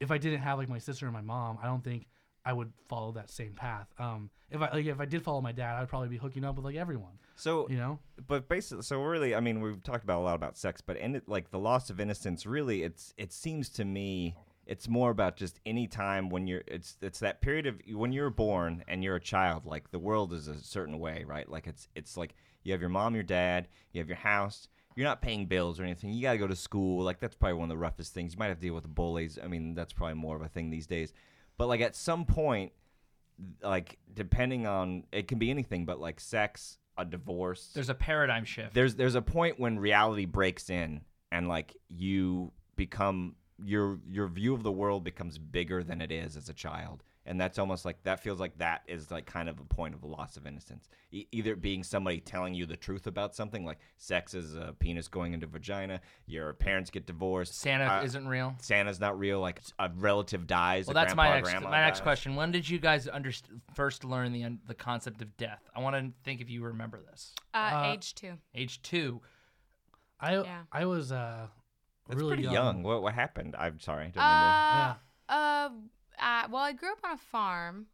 [0.00, 2.06] if I didn't have like my sister and my mom, I don't think
[2.44, 3.86] I would follow that same path.
[3.98, 6.56] Um, if I like if I did follow my dad, I'd probably be hooking up
[6.56, 7.18] with like everyone.
[7.36, 10.58] So You know, but basically so really i mean we've talked about a lot about
[10.58, 14.34] sex but in it, like the loss of innocence really it's it seems to me
[14.68, 18.30] it's more about just any time when you're it's it's that period of when you're
[18.30, 21.48] born and you're a child like the world is a certain way right?
[21.48, 24.68] Like it's it's like you have your mom your dad you have your house.
[24.94, 26.10] You're not paying bills or anything.
[26.10, 27.04] You got to go to school.
[27.04, 28.32] Like that's probably one of the roughest things.
[28.32, 29.38] You might have to deal with bullies.
[29.42, 31.12] I mean that's probably more of a thing these days.
[31.56, 32.72] But like at some point
[33.62, 37.70] like depending on it can be anything but like sex a divorce.
[37.74, 38.74] There's a paradigm shift.
[38.74, 41.00] there's there's a point when reality breaks in
[41.32, 46.36] and like you become your your view of the world becomes bigger than it is
[46.36, 49.58] as a child and that's almost like that feels like that is like kind of
[49.60, 53.34] a point of loss of innocence e- either being somebody telling you the truth about
[53.34, 58.02] something like sex is a penis going into vagina your parents get divorced Santa uh,
[58.04, 58.54] isn't real.
[58.60, 62.02] santa's not real like a relative dies Well, that's my next my next dies.
[62.04, 62.36] question.
[62.36, 65.68] When did you guys underst- first learn the the concept of death?
[65.74, 67.34] I want to think if you remember this.
[67.52, 68.34] Uh, Uh, age two.
[68.54, 69.20] Age two.
[70.20, 70.62] I Yeah.
[70.72, 71.48] I was uh
[72.08, 72.82] that's really pretty young.
[72.82, 75.68] what what happened i'm sorry I didn't mean to- Uh, uh,
[76.20, 77.86] uh, well, I grew up on a farm,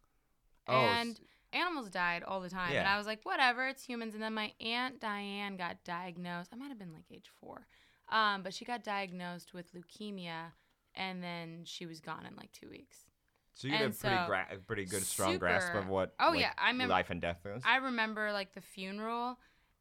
[0.67, 1.21] Oh, and s-
[1.53, 2.73] animals died all the time.
[2.73, 4.15] And I was like, whatever, it's humans.
[4.15, 6.51] And then my aunt Diane got diagnosed.
[6.53, 7.67] I might have been like age four,
[8.09, 10.53] um, but she got diagnosed with leukemia,
[10.95, 12.99] and then she was gone in like two weeks.
[13.55, 16.31] So you had a And pretty, so, gra- pretty good, strong grasp of what Oh,
[16.31, 17.63] like, yeah, I remember- life and death is.
[17.67, 19.39] I remember like the funeral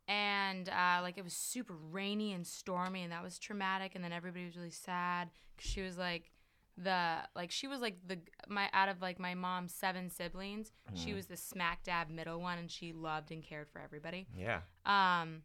[0.08, 4.12] and uh, like it was super rainy and stormy and that was traumatic and then
[4.12, 6.32] everybody was really sad because she was like
[6.78, 8.18] the like she was like the
[8.50, 12.58] my out of like my mom's seven siblings she was the smack dab middle one
[12.58, 14.62] and she loved and cared for everybody yeah.
[14.86, 15.44] um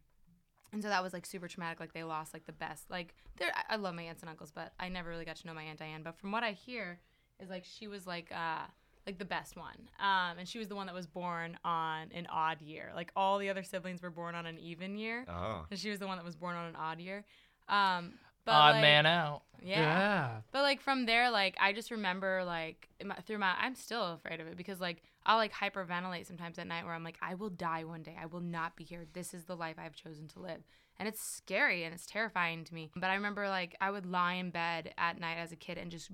[0.73, 3.51] and so that was like super traumatic like they lost like the best like they're
[3.53, 5.63] I- i love my aunts and uncles but i never really got to know my
[5.63, 6.99] aunt diane but from what i hear
[7.39, 8.65] is like she was like uh
[9.09, 12.27] like the best one um and she was the one that was born on an
[12.31, 15.65] odd year like all the other siblings were born on an even year Oh.
[15.71, 17.25] and she was the one that was born on an odd year
[17.67, 18.13] um
[18.45, 19.41] but Odd like, man out.
[19.61, 20.39] yeah.
[20.51, 22.87] But like from there, like I just remember like
[23.27, 26.85] through my, I'm still afraid of it because like I'll like hyperventilate sometimes at night
[26.85, 28.15] where I'm like, I will die one day.
[28.19, 29.05] I will not be here.
[29.13, 30.61] This is the life I've chosen to live,
[30.97, 32.89] and it's scary and it's terrifying to me.
[32.95, 35.91] But I remember like I would lie in bed at night as a kid and
[35.91, 36.09] just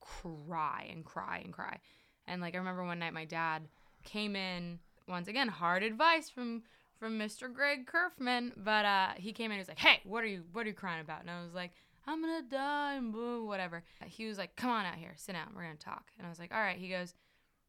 [0.00, 1.78] cry and cry and cry,
[2.26, 3.62] and like I remember one night my dad
[4.04, 6.62] came in once again hard advice from
[6.98, 7.52] from Mr.
[7.52, 9.56] Greg Kerfman, but uh, he came in.
[9.56, 11.52] He was like, "Hey, what are you what are you crying about?" And I was
[11.52, 11.72] like,
[12.06, 15.48] "I'm gonna die boo, whatever." He was like, "Come on out here, sit down.
[15.54, 17.14] We're gonna talk." And I was like, "All right." He goes,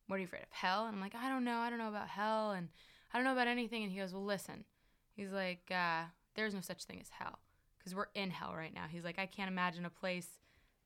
[0.08, 0.52] "What are you afraid of?
[0.52, 1.58] Hell?" And I'm like, "I don't know.
[1.58, 2.70] I don't know about hell, and
[3.12, 4.66] I don't know about anything." And he goes, "Well, listen."
[5.16, 6.04] He's like, uh,
[6.36, 7.40] "There's no such thing as hell
[7.80, 10.28] because we're in hell right now." He's like, "I can't imagine a place."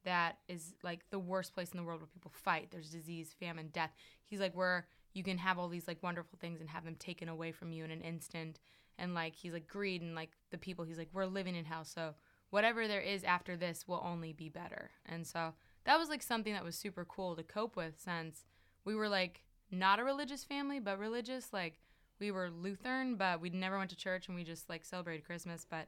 [0.08, 2.70] That is like the worst place in the world where people fight.
[2.72, 3.92] There's disease, famine, death.
[4.24, 7.28] He's like, where you can have all these like wonderful things and have them taken
[7.28, 8.60] away from you in an instant
[9.00, 11.84] and like he's like greed and like the people he's like we're living in hell
[11.84, 12.14] so
[12.52, 15.54] whatever there is after this will only be better and so
[15.86, 18.46] that was like something that was super cool to cope with since
[18.86, 21.80] we were like not a religious family but religious like
[22.20, 25.66] we were lutheran but we never went to church and we just like celebrated christmas
[25.68, 25.88] but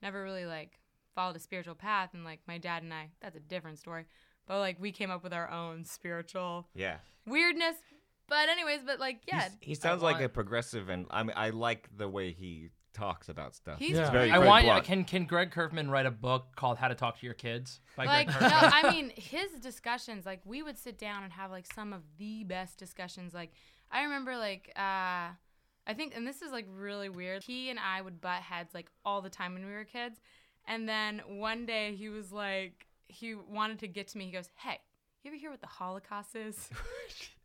[0.00, 0.78] never really like
[1.14, 4.04] followed a spiritual path and like my dad and i that's a different story
[4.46, 6.96] but like we came up with our own spiritual Yeah.
[7.26, 7.76] weirdness
[8.28, 11.50] but anyways but like yeah He's- he sounds like a progressive, and I mean, I
[11.50, 13.78] like the way he talks about stuff.
[13.78, 14.02] He's Yeah.
[14.02, 14.64] It's very, I very want.
[14.64, 14.84] blunt.
[14.84, 17.80] Can can Greg Kerfman write a book called How to Talk to Your Kids?
[17.96, 18.70] By like Greg no Kerfman?
[18.84, 22.44] i mean his discussions like we would sit down and have like some of the
[22.44, 23.52] best discussions like
[23.90, 25.28] i remember like uh
[25.86, 28.90] i think and this is like really weird he and i would butt heads like
[29.04, 30.20] all the time when we were kids
[30.66, 34.26] and then one day he was like he wanted to get to me.
[34.26, 34.80] He goes hey
[35.22, 36.68] you ever hear what the holocaust is?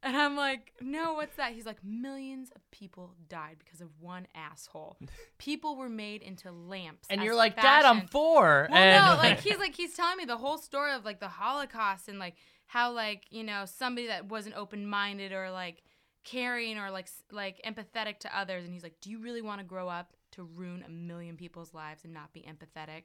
[0.03, 1.53] And i'm like no what's that?
[1.53, 4.95] He's like millions of people died because of one asshole.
[5.39, 8.67] People were made into lamps and you're like, Dad, I'm fashion." four.
[8.69, 11.27] Well, and no, like he's like he's telling me the whole story of like the
[11.27, 12.35] Holocaust and like
[12.67, 15.81] how like you know somebody that wasn't open minded or like
[16.23, 19.65] caring or like like empathetic to others, and he's like, do you really want to
[19.65, 23.03] grow up to ruin a million people's lives and not be empathetic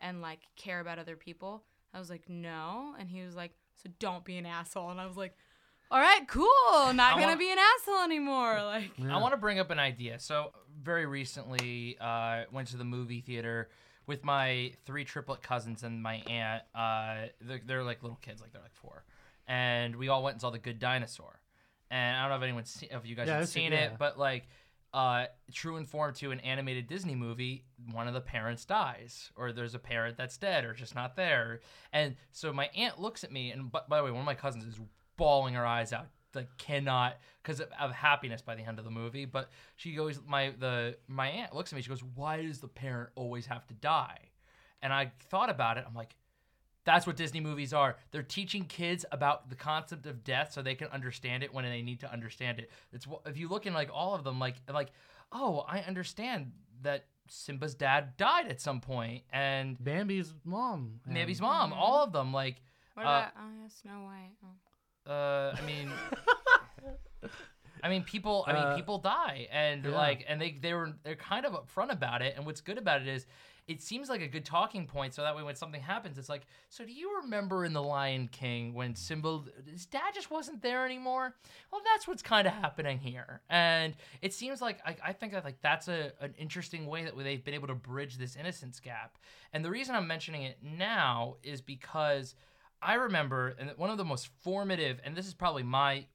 [0.00, 1.62] and like care about other people?
[1.94, 2.94] I was like, no.
[2.98, 4.90] And he was like, so don't be an asshole.
[4.90, 5.34] And I was like,
[5.90, 6.92] all right, cool.
[6.94, 8.60] Not gonna be an asshole anymore.
[8.64, 9.16] Like, Yeah.
[9.16, 10.18] I want to bring up an idea.
[10.20, 13.70] So very recently, uh, went to the movie theater
[14.06, 16.62] with my three triplet cousins and my aunt.
[16.74, 19.04] Uh, they're, they're like little kids, like they're like four,
[19.48, 21.40] and we all went and saw the Good Dinosaur.
[21.90, 23.86] And I don't know if anyone's se- if you guys Yeah, have seen- seen yeah.
[23.86, 24.46] it, but like.
[24.92, 29.52] Uh, true and form to an animated Disney movie, one of the parents dies, or
[29.52, 31.60] there's a parent that's dead, or just not there.
[31.92, 34.34] And so my aunt looks at me, and by, by the way, one of my
[34.34, 34.80] cousins is
[35.16, 38.90] bawling her eyes out, like cannot because of, of happiness by the end of the
[38.90, 39.26] movie.
[39.26, 42.68] But she goes, my the my aunt looks at me, she goes, "Why does the
[42.68, 44.18] parent always have to die?"
[44.82, 45.84] And I thought about it.
[45.86, 46.16] I'm like,
[46.84, 47.96] that's what Disney movies are.
[48.10, 51.82] They're teaching kids about the concept of death so they can understand it when they
[51.82, 52.70] need to understand it.
[52.92, 54.88] It's if you look in like all of them, like like,
[55.32, 61.00] oh, I understand that Simba's dad died at some point, and Bambi's mom.
[61.04, 62.56] and- Navy's mom, all of them, like.
[62.94, 64.32] what Uh, about, oh, yeah, Snow White.
[65.06, 65.12] Oh.
[65.12, 65.90] Uh, I mean,
[67.82, 68.44] I mean, people.
[68.46, 69.90] I mean, Uh, people die, and yeah.
[69.92, 72.34] like, and they they were they're kind of upfront about it.
[72.36, 73.26] And what's good about it is,
[73.70, 75.14] it seems like a good talking point.
[75.14, 78.28] So that way, when something happens, it's like, so do you remember in the Lion
[78.32, 81.36] King when Simba, his dad just wasn't there anymore?
[81.70, 85.44] Well, that's what's kind of happening here, and it seems like I, I think that
[85.44, 89.18] like that's a an interesting way that they've been able to bridge this innocence gap.
[89.52, 92.34] And the reason I'm mentioning it now is because.
[92.82, 96.06] I remember, and one of the most formative, and this is probably my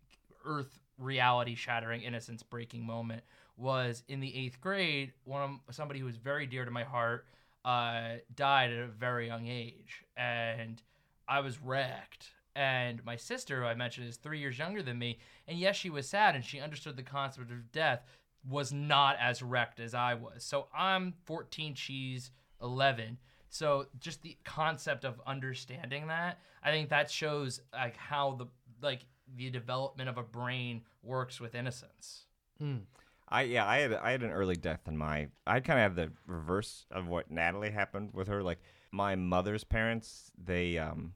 [0.45, 3.21] earth reality shattering innocence breaking moment
[3.55, 5.13] was in the eighth grade.
[5.25, 7.27] One of somebody who was very dear to my heart
[7.65, 10.81] uh, died at a very young age, and
[11.27, 12.29] I was wrecked.
[12.55, 15.89] And my sister, who I mentioned, is three years younger than me, and yes, she
[15.89, 18.05] was sad, and she understood the concept of death.
[18.47, 20.43] Was not as wrecked as I was.
[20.43, 22.29] So I'm 14, she's
[22.61, 23.17] 11.
[23.49, 28.45] So just the concept of understanding that, I think that shows like how the
[28.81, 32.25] like the development of a brain works with innocence.
[32.61, 32.81] Mm.
[33.27, 35.27] I yeah, I had I had an early death in my.
[35.47, 38.43] I kind of have the reverse of what Natalie happened with her.
[38.43, 38.59] Like
[38.91, 41.13] my mother's parents, they um,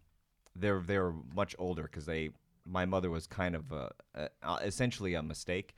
[0.56, 2.30] they're they were much older because they.
[2.66, 5.76] My mother was kind of a, a, uh, essentially a mistake.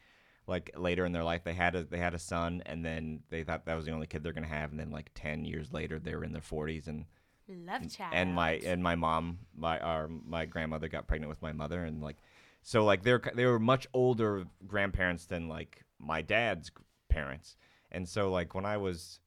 [0.47, 3.43] Like later in their life, they had a they had a son, and then they
[3.43, 5.99] thought that was the only kid they're gonna have, and then like ten years later,
[5.99, 7.05] they were in their forties, and
[7.47, 8.13] Love child.
[8.13, 12.01] and my and my mom my our my grandmother got pregnant with my mother and
[12.01, 12.17] like
[12.61, 16.71] so like they're they were much older grandparents than like my dad's
[17.09, 17.55] parents
[17.91, 19.19] and so like when i was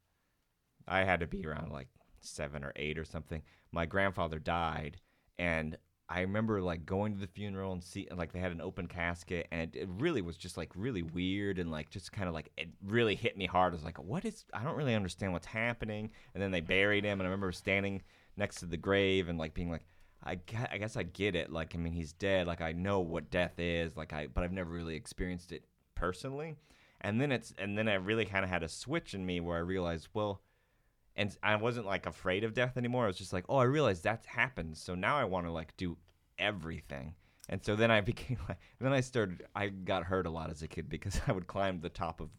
[0.88, 1.88] i had to be around like
[2.20, 4.96] 7 or 8 or something my grandfather died
[5.38, 5.76] and
[6.08, 9.46] i remember like going to the funeral and see like they had an open casket
[9.50, 12.68] and it, really was just like really weird and like just kind of like it
[12.86, 16.10] really hit me hard i was like what is i don't really understand what's happening
[16.34, 18.02] and then they buried him and i remember standing
[18.36, 19.84] next to the grave and like being like
[20.26, 21.52] I, gue- I guess I get it.
[21.52, 22.46] Like, I mean, he's dead.
[22.46, 23.94] Like, I know what death is.
[23.94, 26.56] Like, I, but I've never really experienced it personally.
[27.00, 29.56] And then it's, and then I really kind of had a switch in me where
[29.56, 30.40] I realized, well,
[31.16, 33.04] and I wasn't like afraid of death anymore.
[33.04, 34.76] I was just like, oh, I realized that's happened.
[34.76, 35.96] So now I want to like do
[36.38, 37.14] everything.
[37.48, 40.62] And so then I became like, then I started, I got hurt a lot as
[40.62, 42.30] a kid because I would climb the top of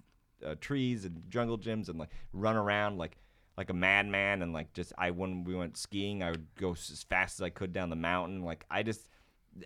[0.46, 3.18] uh, trees and jungle gyms and like run around like
[3.58, 7.06] like a madman and like just I when we went skiing I would go as
[7.10, 9.08] fast as I could down the mountain like I just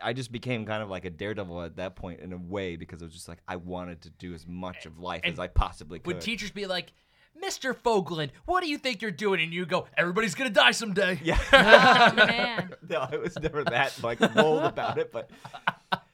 [0.01, 3.01] I just became kind of like a daredevil at that point in a way because
[3.01, 5.47] I was just like I wanted to do as much of life And as I
[5.47, 6.07] possibly could.
[6.07, 6.93] Would teachers be like,
[7.43, 7.75] Mr.
[7.75, 9.41] Fogland, what do you think you're doing?
[9.41, 11.19] And you go, everybody's gonna die someday.
[11.23, 11.39] yeah.
[11.53, 12.73] oh, man.
[12.89, 15.29] no, it was never that like bold about it, but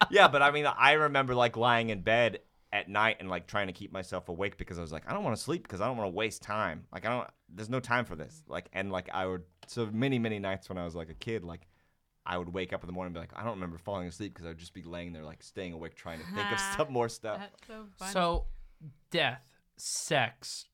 [0.10, 2.40] yeah, but I mean, I remember like lying in bed
[2.72, 5.24] at night and like trying to keep myself awake because I was like, I don't
[5.24, 6.86] want to sleep because I don't want to waste time.
[6.94, 8.44] Like I don't, there's no time for this.
[8.48, 11.44] Like and like I would so many many nights when I was like a kid,
[11.44, 11.68] like
[12.26, 14.34] I would wake up in the morning and be like, I don't remember falling asleep
[14.34, 16.92] because I would just be laying there like staying awake trying to think of some
[16.92, 17.40] more stuff.
[17.40, 18.12] That's so funny.
[18.12, 18.46] So,
[19.12, 19.42] death,
[19.78, 20.66] sex,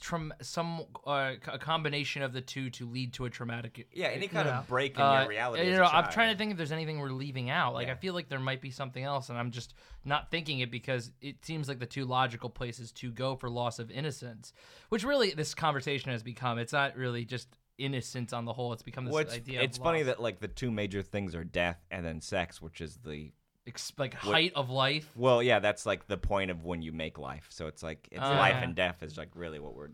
[0.00, 3.88] traum- some uh, a combination of the two to lead to a traumatic.
[3.92, 4.58] Yeah, any kind Yeah.
[4.60, 5.64] of break in Uh, your reality.
[5.66, 7.72] you as know, I'm trying to think if there's anything we're leaving out.
[7.74, 7.94] Like, Yeah.
[7.94, 11.10] I feel like there might be something else, and I'm just not thinking it because
[11.20, 14.52] it seems like the two logical places to go for loss of innocence,
[14.90, 16.58] which really this conversation has become.
[16.58, 18.72] It's not really just innocence on the whole.
[18.72, 19.62] It's become this Well, it's, idea.
[19.62, 20.06] it's of funny loss.
[20.16, 23.32] that like the two major things are death and then sex, which is the
[23.66, 25.10] Ex- like height of life.
[25.14, 27.46] Well, yeah, that's like the point of when you make life.
[27.50, 28.36] So it's like it's Ah.
[28.38, 29.90] life and death is like really what we're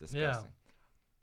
[0.00, 0.48] discussing.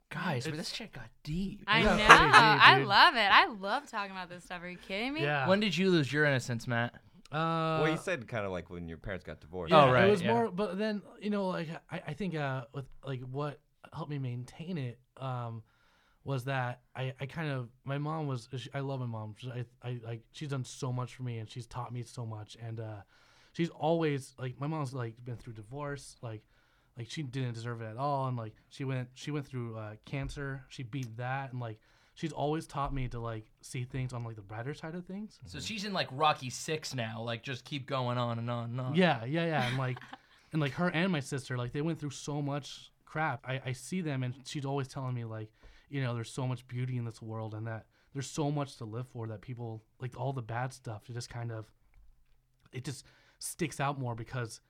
[0.08, 1.64] Guys, It's- this shit got deep.
[1.66, 1.96] I Yeah, know.
[1.96, 3.18] deep, I love it.
[3.28, 4.62] I love talking about this stuff.
[4.62, 5.22] Are you kidding me?
[5.22, 5.48] Yeah.
[5.48, 6.94] When did you lose your innocence, Matt?
[7.32, 9.72] Uh, well, you said kind of like when your parents got divorced.
[9.72, 10.32] Yeah, Oh, right, It was yeah.
[10.32, 13.58] more, but then you know, like I, I think uh, with like what
[13.92, 15.64] helped me maintain it um,
[16.26, 19.34] was that I, I kind of my mom was I love my mom.
[19.52, 22.56] I I like she's done so much for me and she's taught me so much
[22.62, 23.02] and uh,
[23.52, 26.42] she's always like my mom's like been through divorce like
[26.98, 29.92] like she didn't deserve it at all and like she went she went through uh,
[30.04, 31.78] cancer she beat that and like
[32.16, 35.38] she's always taught me to like see things on like the brighter side of things.
[35.44, 37.22] So she's in like Rocky Six now.
[37.22, 38.94] Like just keep going on and on and on.
[38.96, 39.68] Yeah, yeah, yeah.
[39.68, 39.98] And like,
[40.52, 43.44] and like her and my sister, like they went through so much crap.
[43.46, 45.50] I, I see them, and she's always telling me like,
[45.88, 48.84] you know, there's so much beauty in this world, and that there's so much to
[48.84, 49.26] live for.
[49.26, 51.02] That people like all the bad stuff.
[51.08, 51.70] It just kind of,
[52.72, 53.04] it just
[53.38, 54.60] sticks out more because,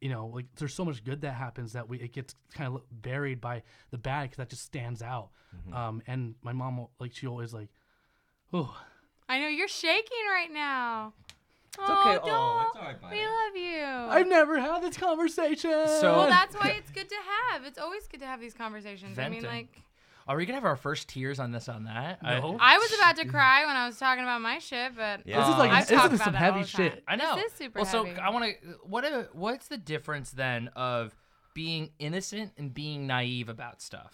[0.00, 2.82] you know, like there's so much good that happens that we it gets kind of
[2.90, 5.30] buried by the bad because that just stands out.
[5.72, 7.68] Um, and my mom, like, she always like,
[8.54, 8.74] oh,
[9.28, 11.12] I know you're shaking right now.
[11.74, 12.26] It's oh, okay.
[12.26, 12.28] Don't.
[12.30, 13.16] Oh, it's all right, buddy.
[13.16, 14.10] we love you.
[14.12, 15.70] I've never had this conversation.
[16.00, 17.14] So- well, that's why it's good to
[17.50, 17.64] have.
[17.64, 19.18] It's always good to have these conversations.
[19.18, 19.82] I mean, like,
[20.28, 22.18] Are we gonna have our first tears on this on that?
[22.22, 22.56] I- No.
[22.60, 25.40] I was about to cry when I was talking about my shit, but Yeah.
[25.40, 26.90] This is like I've this talked is some heavy all the time.
[26.90, 27.04] shit.
[27.08, 27.36] I know.
[27.36, 28.20] This is super well, so heavy.
[28.20, 28.68] I want to.
[28.84, 29.04] What?
[29.04, 31.14] A, what's the difference then of
[31.54, 34.12] being innocent and being naive about stuff?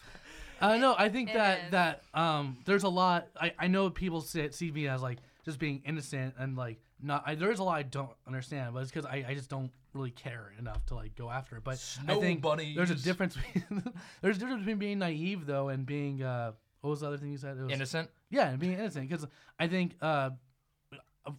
[0.60, 1.70] Uh, no, I think It that is.
[1.70, 3.28] that um, there's a lot.
[3.40, 7.22] I, I know people see, see me as like just being innocent and like not.
[7.26, 10.10] I, there's a lot I don't understand, but it's because I, I just don't really
[10.10, 11.64] care enough to like go after it.
[11.64, 13.36] But I Snow think there's a difference.
[13.36, 13.82] Between,
[14.22, 17.30] there's a difference between being naive though and being uh, what was the other thing
[17.30, 17.56] you said?
[17.56, 18.10] It was, Innocent.
[18.30, 19.08] Yeah, and being innocent.
[19.08, 19.26] Because
[19.58, 20.30] I think, uh,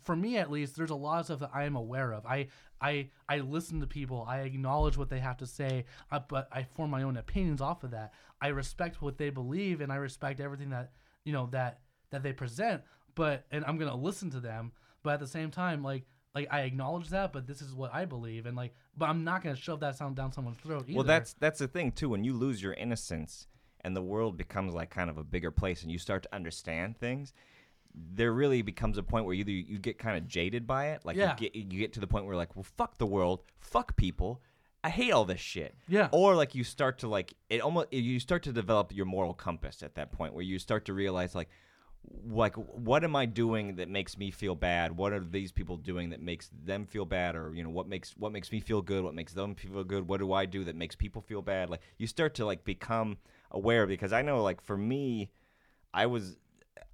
[0.04, 2.26] for me at least, there's a lot of stuff that I am aware of.
[2.26, 2.48] I
[2.82, 4.26] I I listen to people.
[4.28, 7.84] I acknowledge what they have to say, uh, but I form my own opinions off
[7.84, 8.14] of that.
[8.42, 10.92] I respect what they believe, and I respect everything that
[11.24, 11.80] you know that
[12.12, 12.84] that they present.
[13.16, 14.72] But and I'm gonna listen to them.
[15.02, 16.04] But at the same time, like
[16.36, 19.44] like I acknowledge that, but this is what I believe, and like, but I'm not
[19.44, 20.86] gonna shove that sound down someone's throat.
[20.88, 20.96] Either.
[20.98, 22.10] Well, that's that's the thing too.
[22.10, 23.48] When you lose your innocence
[23.82, 26.98] and the world becomes like kind of a bigger place, and you start to understand
[26.98, 27.34] things,
[27.96, 31.18] there really becomes a point where either you get kind of jaded by it, like
[31.18, 31.32] Yeah.
[31.40, 34.42] you get you get to the point where like, well, fuck the world, fuck people.
[34.84, 35.76] I hate all this shit.
[35.90, 36.08] Yeah.
[36.14, 39.84] Or like you start to like it almost you start to develop your moral compass
[39.84, 41.50] at that point where you start to realize like
[42.28, 44.96] like what am I doing that makes me feel bad?
[44.96, 47.36] What are these people doing that makes them feel bad?
[47.36, 49.04] Or you know what makes what makes me feel good?
[49.04, 50.08] What makes them feel good?
[50.08, 51.70] What do I do that makes people feel bad?
[51.70, 53.18] Like you start to like become
[53.52, 55.32] aware because I know like for me,
[55.94, 56.38] I was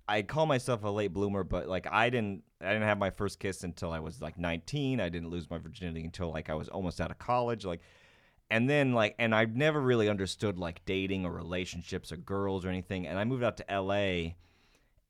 [0.08, 3.40] I call myself a late bloomer, but like I didn't I didn't have my first
[3.40, 5.00] kiss until I was like 19.
[5.00, 7.66] I didn't lose my virginity until like I was almost out of college.
[7.66, 7.82] Like
[8.50, 12.70] and then like and I've never really understood like dating or relationships or girls or
[12.70, 13.08] anything.
[13.08, 14.34] And I moved out to LA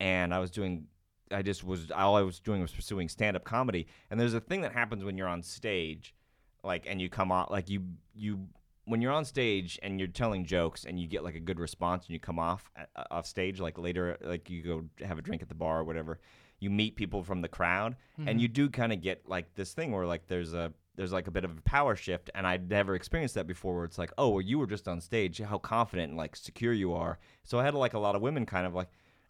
[0.00, 0.86] and I was doing
[1.30, 3.86] I just was all I was doing was pursuing stand up comedy.
[4.10, 6.14] And there's a thing that happens when you're on stage,
[6.62, 7.82] like and you come off like you
[8.14, 8.46] you
[8.84, 12.06] when you're on stage and you're telling jokes and you get like a good response
[12.06, 15.42] and you come off uh, off stage like later like you go have a drink
[15.42, 16.20] at the bar or whatever
[16.60, 17.96] you meet people from the crowd
[18.28, 21.26] and you do kind of get like this thing where like there's a there's like
[21.26, 22.30] a bit of a power shift.
[22.34, 25.00] And I'd never experienced that before where it's like oh well you were just on
[25.00, 27.18] stage how confident and like secure you are.
[27.44, 28.88] So I had like a lot of women kind of like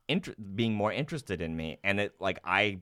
[0.08, 2.80] inter- being more interested in me and it like I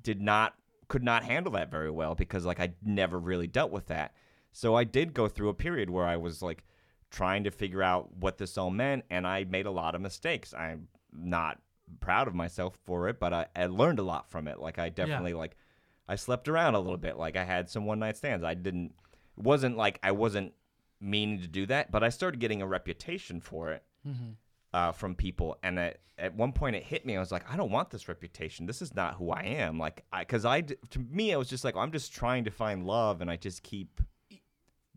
[0.00, 0.54] did not
[0.88, 4.14] could not handle that very well because like I never really dealt with that.
[4.52, 6.64] So I did go through a period where I was like
[7.10, 10.54] trying to figure out what this all meant and I made a lot of mistakes.
[10.54, 11.60] I'm not
[12.00, 14.58] proud of myself for it, but I, I learned a lot from it.
[14.58, 15.56] Like I definitely like
[16.08, 17.16] I slept around a little bit.
[17.16, 18.44] Like I had some one night stands.
[18.44, 18.94] I didn't
[19.36, 20.54] it wasn't like I wasn't
[21.00, 24.30] meaning to do that, but I started getting a reputation for it mm-hmm.
[24.72, 25.56] Uh, from people.
[25.62, 27.16] And at, at one point, it hit me.
[27.16, 28.66] I was like, I don't want this reputation.
[28.66, 29.78] This is not who I am.
[29.78, 33.20] Like, because I, to me, it was just like I'm just trying to find love,
[33.20, 34.00] and I just keep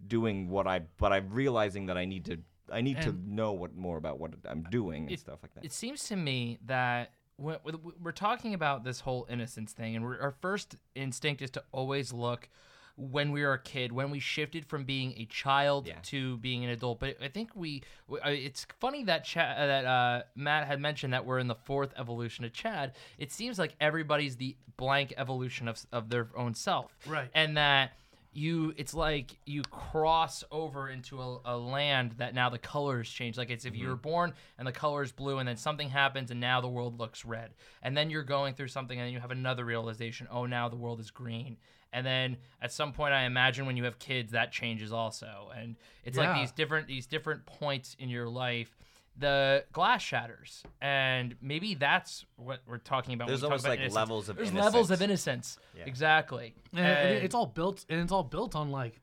[0.08, 0.80] doing what I.
[0.98, 2.40] But I'm realizing that I need to.
[2.72, 5.66] I need to know what more about what I'm doing and It- stuff like that.
[5.66, 7.58] It seems to me that when,
[8.02, 12.14] we're talking about this whole innocence thing, and we're, our first instinct is to always
[12.14, 12.50] look
[12.98, 15.96] when we were a kid, when we shifted from being a child Yeah.
[16.04, 17.00] to being an adult.
[17.00, 21.14] But I think we, uh, it's funny that Chad, uh, that uh, Matt had mentioned
[21.14, 22.94] that we're in the fourth evolution of Chad.
[23.18, 27.30] It seems like everybody's the blank evolution of of their own self, Right.
[27.36, 27.92] And that
[28.34, 33.38] you it's like you cross over into a, a land that now the colors change
[33.38, 36.32] like it's if you were born and the color is blue and then something happens
[36.32, 37.52] and now the world looks red
[37.84, 40.78] and then you're going through something and then you have another realization oh now the
[40.78, 41.58] world is green
[41.94, 45.76] and then at some point i imagine when you have kids that changes also and
[46.06, 48.76] it's like these different these different points in your life
[49.18, 53.66] the glass shatters and maybe that's what we're talking about when There's we talk almost
[53.66, 53.96] about like innocence.
[53.96, 55.58] levels of there's levels of innocence.
[55.58, 55.84] innocence Yeah.
[55.86, 59.01] exactly and, and And- it's all built and it's all built on like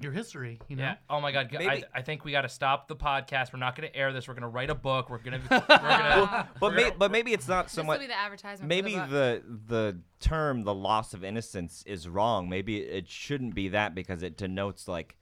[0.00, 0.60] your history.
[0.68, 0.82] You know.
[0.84, 0.94] Yeah.
[1.10, 1.48] Oh my God.
[1.54, 3.52] I, Maybe- I think we got to stop the podcast.
[3.52, 4.28] We're not going to air this.
[4.28, 5.10] We're going to write a book.
[5.10, 5.48] We're going to.
[5.50, 6.48] We're gonna.
[6.60, 8.00] But we're may, gonna- but maybe it's not so much.
[8.00, 8.68] will the advertisement.
[8.68, 9.68] Maybe for the, book.
[9.68, 12.48] the the term the loss of innocence is wrong.
[12.48, 15.16] Maybe it shouldn't be that because it denotes like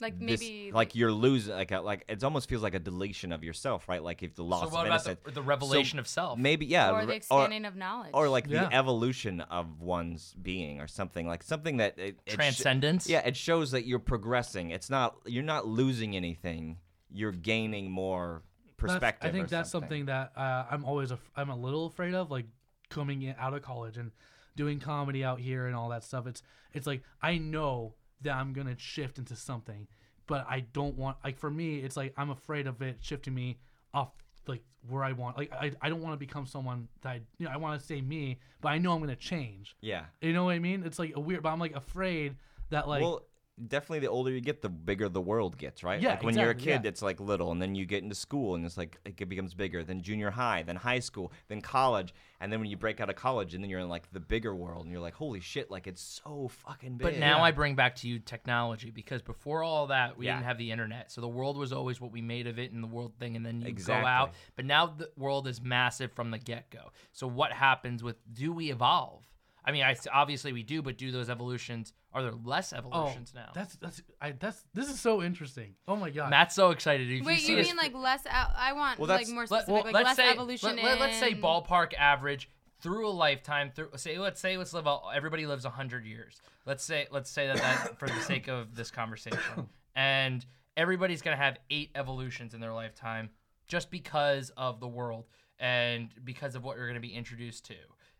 [0.00, 3.32] like this, maybe like you're losing like a, like it almost feels like a deletion
[3.32, 4.02] of yourself, right?
[4.02, 5.20] Like if the loss So of what about innocence.
[5.24, 6.38] the, the revelation of self?
[6.38, 8.10] maybe yeah, or the expanding of knowledge.
[8.14, 8.64] or like Yeah.
[8.64, 13.08] the evolution of one's being or something like something that it, it sh- Transcendence.
[13.08, 14.70] yeah, it shows that you're progressing.
[14.70, 16.78] It's not you're not losing anything.
[17.12, 18.42] You're gaining more
[18.78, 19.28] That's- perspective.
[19.28, 22.30] I think or that's something that uh, I'm always af- I'm a little afraid of,
[22.30, 22.46] like
[22.88, 24.10] coming in, out of college and
[24.56, 26.26] doing comedy out here and all that stuff.
[26.26, 26.42] It's
[26.72, 29.86] it's like I know that I'm gonna shift into something,
[30.26, 33.58] but I don't want like for me, it's like I'm afraid of it shifting me
[33.92, 34.12] off
[34.46, 35.36] like where I want.
[35.36, 37.84] Like I, I don't want to become someone that I, you know I want to
[37.84, 39.76] stay me, but I know I'm gonna change.
[39.80, 40.04] Yeah.
[40.20, 40.82] You know what I mean?
[40.84, 42.36] It's like a weird, but I'm like afraid
[42.70, 43.22] that like well,
[43.68, 46.00] definitely the older you get, the bigger the world gets, right?
[46.00, 46.88] Yeah, like when you're a kid, yeah.
[46.88, 49.82] it's like little, and then you get into school, and it's like it becomes bigger.
[49.84, 53.16] Then junior high, then high school, then college, and then when you break out of
[53.16, 55.86] college, and then you're in like the bigger world, and you're like, holy shit, like
[55.86, 57.04] it's so fucking big.
[57.04, 60.34] But now I bring back to you technology because before all that, we Yeah.
[60.34, 61.10] didn't have the internet.
[61.12, 63.44] So the world was always what we made of it and the world thing, and
[63.44, 64.02] then you Exactly.
[64.02, 64.34] go out.
[64.56, 66.92] But now the world is massive from the get go.
[67.12, 69.22] So what happens with do we evolve?
[69.64, 71.92] I mean, I, obviously we do, but do those evolutions?
[72.12, 73.50] Are there less oh evolutions now?
[73.54, 75.74] that's that's I that's this is so interesting.
[75.86, 76.30] Oh my god.
[76.30, 77.10] Matt's so excited.
[77.10, 78.24] If Wait, see you this- mean like less?
[78.26, 80.76] I want Well, like more specific, well, like let's less say, evolution.
[80.76, 82.48] Let, us say in- ballpark average
[82.80, 83.70] through a lifetime.
[83.74, 86.40] Through say let's say let's live a, everybody lives hundred years.
[86.66, 90.44] Let's say let's say that, that for the sake of this conversation, and
[90.76, 93.30] everybody's gonna have eight evolutions in their lifetime
[93.68, 95.26] just because of the world
[95.58, 97.74] and because of what you're gonna be introduced to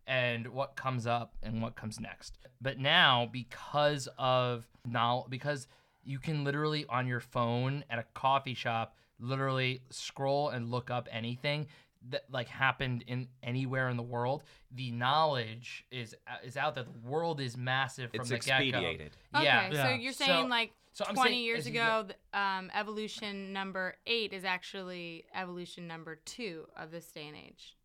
[0.07, 2.38] and what comes up and what comes next.
[2.61, 5.66] But now because of now because
[6.03, 11.09] you can literally on your phone at a coffee shop literally scroll and look up
[11.12, 11.66] anything
[12.09, 14.42] that like happened in anywhere in the world
[14.72, 19.11] the knowledge is is out there the world is massive from it's the get-go expedited.
[19.36, 23.53] Okay, yeah so you're So- saying like so 20 saying years ago, th- um, evolution
[23.53, 27.76] number eight is actually evolution number two of this day and age.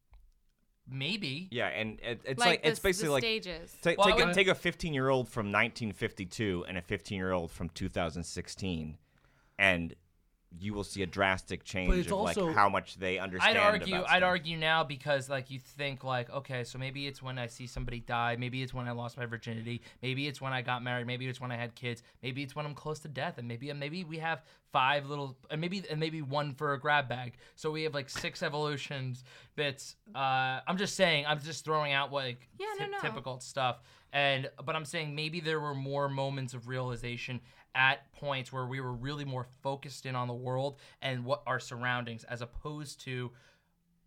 [0.89, 3.75] Maybe Yeah, and it, it's like like, the, it's basically like stages.
[3.81, 6.81] Ta- Well, take, I a, would- take a 15 year old from 1952 and a
[6.81, 8.97] 15 year old from 2016,
[9.57, 9.95] and
[10.60, 13.58] you will see a drastic change of also- like how much they understand.
[13.58, 13.95] I'd argue.
[13.95, 17.47] about I'd argue now because like you think like okay, so maybe it's when I
[17.47, 18.36] see somebody die.
[18.38, 19.82] Maybe it's when I lost my virginity.
[20.01, 21.08] Maybe it's when I got married.
[21.08, 22.03] Maybe it's when I had kids.
[22.24, 23.38] Maybe it's when I'm close to death.
[23.38, 27.08] And maybe maybe we have five little and maybe and maybe one for a grab
[27.08, 27.34] bag.
[27.56, 29.24] So we have like six evolutions
[29.56, 29.95] bits.
[30.14, 31.26] Uh, I'm just saying.
[31.28, 32.99] I'm just throwing out like Yeah, no, no.
[32.99, 33.80] typical stuff.
[34.14, 37.41] And but I'm saying maybe there were more moments of realization
[37.76, 41.59] at points where we were really more focused in on the world and what our
[41.59, 43.32] surroundings as opposed to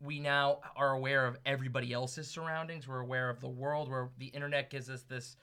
[0.00, 4.26] we now are aware of everybody else's surroundings we're aware of the world where the
[4.26, 5.36] internet gives us this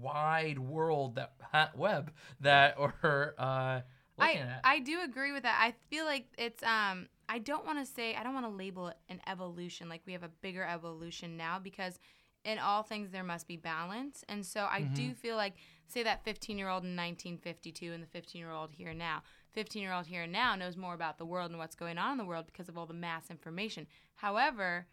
[0.00, 3.80] wide world that ha- web that we're uh
[4.18, 5.58] looking I, at I do agree with that.
[5.60, 8.88] I feel like it's um I don't want to say I don't want to label
[8.88, 11.98] it an evolution like we have a bigger evolution now because
[12.44, 14.24] in all things there must be balance.
[14.28, 14.94] And so I Mm-hmm.
[14.94, 15.54] do feel like
[15.90, 19.22] say that 15-year-old in 1952 and the 15-year-old here now.
[19.56, 22.46] 15-year-old here now knows more about the world and what's going on in the world
[22.46, 23.86] because of all the mass information.
[24.16, 24.86] However,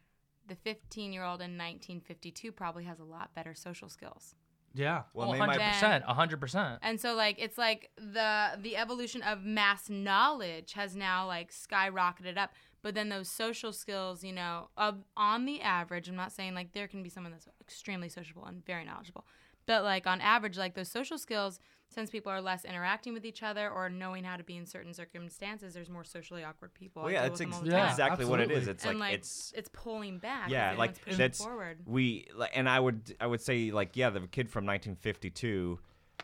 [0.47, 4.35] the 15-year-old in 1952 probably has a lot better social skills.
[4.73, 5.03] yeah.
[5.13, 10.73] Well, well, 100% 100% And so like it's like the the evolution of mass knowledge
[10.73, 12.51] has now like skyrocketed up.
[12.83, 16.73] But then those social skills, you know, of on the average, I'm not saying like
[16.73, 19.25] there can be someone that's extremely sociable and very knowledgeable.
[19.67, 21.59] But like on average, like those social skills,
[21.89, 24.93] since people are less interacting with each other or knowing how to be in certain
[24.93, 27.03] circumstances, there's more socially awkward people.
[27.03, 27.89] Well, yeah, deal it's ex- Yeah, time.
[27.91, 28.67] exactly what it is.
[28.67, 30.49] It's and like, like it's it's pulling back.
[30.49, 31.77] yeah, like everyone's pushing that's forward.
[31.85, 35.79] we like, and I would I would say like yeah, the kid from 1952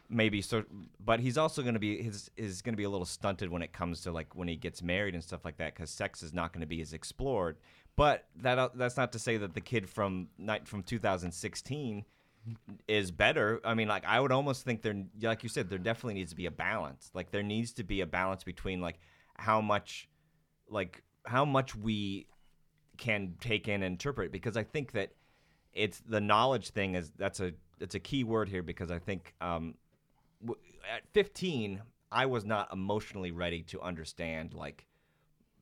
[0.09, 0.63] maybe so
[1.03, 3.61] but he's also going to be his is going to be a little stunted when
[3.61, 6.33] it comes to like when he gets married and stuff like that cuz sex is
[6.33, 7.57] not going to be as explored
[7.95, 12.05] but that uh, that's not to say that the kid from night from 2016
[12.87, 13.61] is better.
[13.63, 16.35] I mean, like I would almost think there, like you said, there definitely needs to
[16.35, 17.11] be a balance.
[17.13, 18.99] Like there needs to be a balance between like
[19.37, 20.09] how much,
[20.69, 22.27] like how much we
[22.97, 24.31] can take in and interpret.
[24.31, 25.11] Because I think that
[25.73, 29.33] it's the knowledge thing is that's a it's a key word here because I think
[29.41, 29.75] um,
[30.41, 30.59] w-
[30.95, 31.81] at 15
[32.11, 34.85] I was not emotionally ready to understand like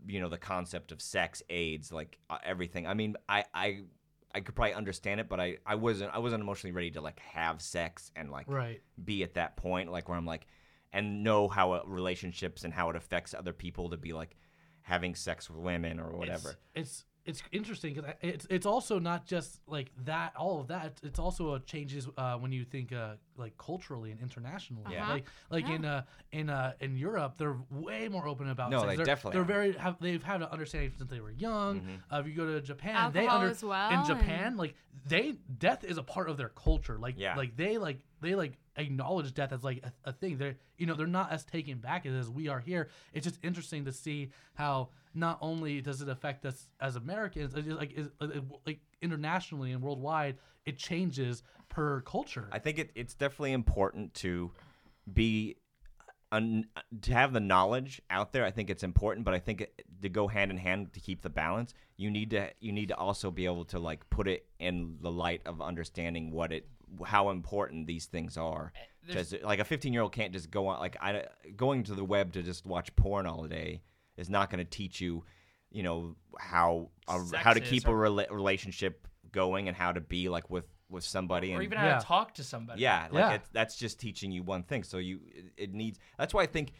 [0.06, 2.88] you know the concept of sex, AIDS, like uh, everything.
[2.88, 3.82] I mean, I I
[4.34, 7.20] I could probably understand it, but I I wasn't I wasn't emotionally ready to like
[7.20, 8.82] have sex and like Right.
[9.04, 10.48] be at that point like where I'm like
[10.94, 14.36] and know how it, relationships and how it affects other people to be like
[14.82, 16.58] having sex with women or whatever.
[16.76, 17.06] it's it's
[17.52, 21.60] interesting because it's it's also not just like that all of that it's also a
[21.60, 25.08] changes uh, when you think uh, like culturally and internationally Yeah.
[25.10, 28.90] like like in uh in uh in Europe they're way more open about No, sex.
[28.92, 29.46] they they're, definitely they're are.
[29.46, 32.62] very have they've had an understanding since they were young uh, if you go to
[32.62, 34.74] Japan they Alcohol under as well, in and- Japan like
[35.08, 37.36] they death is a part of their culture like Yeah.
[37.36, 40.96] like they like they like acknowledge death as like a, a thing they're you know
[40.96, 44.90] they're not as taken back as we are here it's just interesting to see how
[45.14, 49.72] not only does it affect us as Americans, it like is, uh, it- like internationally
[49.72, 52.48] and worldwide, it changes per culture.
[52.52, 54.52] I think it, it's definitely important to
[55.12, 55.56] be
[56.00, 56.66] uh, un,
[57.02, 58.46] to have the knowledge out there.
[58.46, 61.22] I think it's important, but I think it, to go hand in hand to keep
[61.22, 64.46] the balance, you need to you need to also be able to like put it
[64.60, 66.68] in the light of understanding what it
[67.06, 68.72] how important these things are.
[68.76, 71.96] Eh, there's- like a 15 year old can't just go on like I going to
[71.96, 73.82] the web to just watch porn all day
[74.18, 75.24] is not going to teach you,
[75.72, 79.92] you know how a, how to Sex is keep a rela- relationship going and how
[79.92, 82.00] to be like with with somebody or and even how Yeah.
[82.00, 82.82] to talk to somebody.
[82.82, 83.34] yeah, like Yeah.
[83.36, 84.84] It's, that's just teaching you one thing.
[84.84, 85.98] So you, it- it needs.
[86.18, 86.74] That's why I think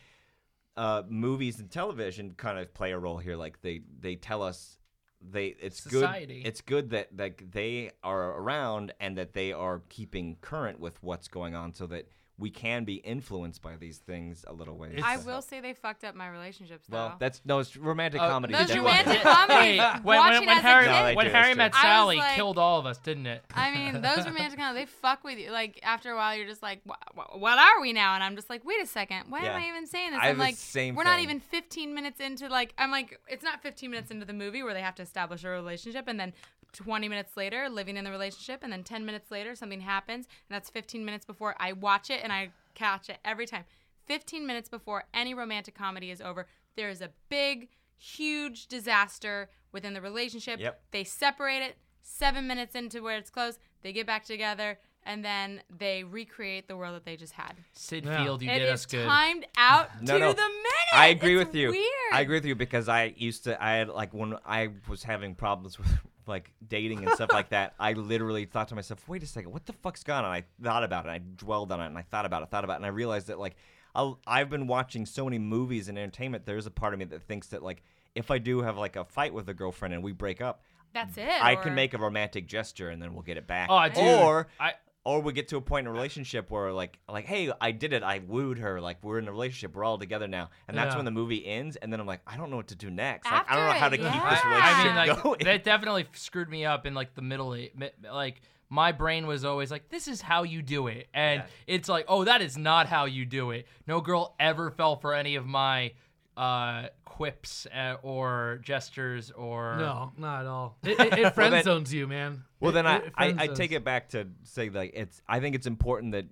[0.78, 3.36] uh, movies and television kind of play a role here.
[3.38, 4.78] Like they, they tell us
[5.22, 5.56] they.
[5.62, 6.42] It's Society.
[6.42, 6.48] good.
[6.48, 11.28] It's good that like they are around and that they are keeping current with what's
[11.28, 12.08] going on, so that
[12.42, 15.00] we can be influenced by these things a little ways.
[15.06, 16.98] I to will say they fucked up my relationships though.
[16.98, 18.54] Well, that's no, it's romantic Uh, comedy.
[18.54, 19.26] those Did you romantic does.
[19.26, 21.58] watch- comedies, when, watching when, when as Harry, kid- No, they when do, Harry that's
[21.58, 21.80] met true.
[21.82, 23.44] I was Sally, like- killed all of us, didn't it?
[23.54, 25.52] I mean, those romantic comedies, they fuck with you.
[25.52, 28.36] Like after a while, you're just like, "Wha- wha- "What are we now?" And I'm
[28.36, 29.54] just like, "Wait a second, why Yeah.
[29.56, 31.26] am I even saying this?" I have I'm the like, same "We're not thing.
[31.26, 34.74] even 15 minutes into like." I'm like, "It's not 15 minutes into the movie where
[34.74, 36.34] they have to establish a relationship, and then
[36.74, 40.56] 20 minutes later, living in the relationship, and then 10 minutes later, something happens, and
[40.56, 43.66] that's 15 minutes before I watch it and I catch it every time.
[44.06, 49.94] 15 minutes before any romantic comedy is over, there is a big, huge disaster within
[49.94, 50.60] the relationship.
[50.60, 50.82] Yep.
[50.92, 51.76] They separate it.
[52.04, 56.76] Seven minutes into where it's close, they get back together, and then they recreate the
[56.76, 57.54] world that they just had.
[57.74, 58.24] Syd Yeah.
[58.24, 59.06] Field, you It did is us good.
[59.06, 60.34] timed out No, to no.
[60.34, 60.94] the minute.
[60.94, 61.70] I agree It's with you.
[61.70, 61.86] Weird.
[62.12, 63.64] I agree with you because I used to.
[63.64, 65.88] I had like when I was having problems with
[66.32, 67.76] like dating and stuff like that.
[67.80, 70.84] I literally thought to myself, "Wait a second, what the fuck's gone on?" I thought
[70.84, 71.10] about it.
[71.10, 73.28] I dwelled on it, and I thought about it, thought about it, and I realized
[73.28, 73.56] that like
[73.94, 76.46] I'll, I've been watching so many movies and entertainment.
[76.46, 77.84] There's a part of me that thinks that like
[78.16, 80.64] if I do have like a fight with a girlfriend and we break up,
[80.94, 81.30] That's it.
[81.30, 83.70] I or- can make a romantic gesture and then we'll get it back.
[83.70, 83.98] Oh, dude.
[83.98, 84.74] or I,
[85.04, 87.92] or we get to a point in a relationship where like like hey i did
[87.94, 90.92] it i wooed her like we're in a relationship we're all together now and that's
[90.94, 90.98] Yeah.
[90.98, 93.26] when the movie ends and then i'm like i don't know what to do next
[93.26, 94.30] like, i don't know After how it, to keep yeah.
[94.30, 97.54] this I relationship mean, like going that definitely screwed me up in like the middle.
[97.56, 101.42] a- mi- Like my brain was always like, "This is how you do it," and
[101.42, 101.76] Yeah.
[101.76, 105.14] it's like, "Oh, that is not how you do it." No girl ever fell for
[105.14, 105.92] any of my
[106.38, 110.78] uh, quips uh, or gestures or no, not at all.
[110.84, 112.44] It, it, it friend then- zones you, man.
[112.62, 115.68] Well then I, I, I take it back to say like it's i think it's
[115.68, 116.26] important that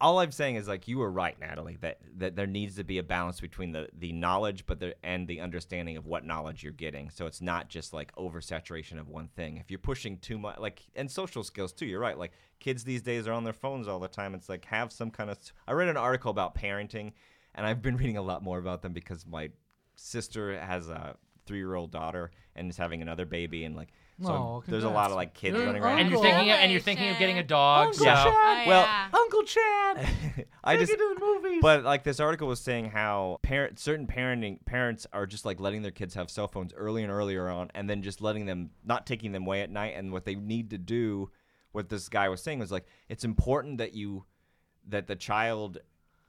[0.00, 2.98] all i'm saying is like you were right natalie that that there needs to be
[2.98, 6.72] a balance between the the knowledge but the and the understanding of what knowledge you're
[6.72, 7.10] getting.
[7.10, 9.56] So it's not just like oversaturation of one thing.
[9.56, 12.18] If you're pushing too much like and social skills too you're right.
[12.18, 14.34] Like kids these days are on their phones all the time.
[14.34, 17.12] It's like have some kind of i read an article about parenting
[17.54, 19.50] and i've been reading a lot more about them because my
[19.96, 24.84] sister has a three-year-old daughter and is having another baby and like so Aw, there's
[24.84, 27.08] a lot of like kids You're running around and you're thinking of, and you're thinking
[27.08, 27.86] of getting a dog.
[27.86, 28.26] Uncle so Chad.
[28.26, 29.08] Oh, well, yeah.
[29.12, 30.46] Uncle Chad.
[30.64, 31.58] I just it to the movies.
[31.62, 35.82] but like this article was saying how parent certain parenting parents are just like letting
[35.82, 39.06] their kids have cell phones early and earlier on and then just letting them not
[39.06, 41.30] taking them away at night and what they need to do
[41.72, 44.24] what this guy was saying was like it's important that you
[44.88, 45.78] that the child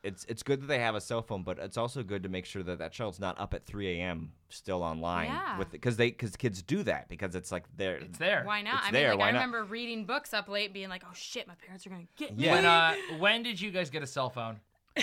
[0.04, 2.46] it's it's good that they have a cell phone but it's also good to make
[2.46, 5.58] sure that that child's not up at 3 a.m still online Yeah.
[5.58, 8.44] with because they because kids do that because it's like they're it's there.
[8.46, 8.76] Why not?
[8.76, 9.38] It's I mean, there, like why I not?
[9.40, 12.44] remember reading books up late, being like, "Oh shit, my parents are gonna get me."
[12.46, 12.52] Yeah.
[12.54, 14.60] When uh, when did you guys get a cell phone?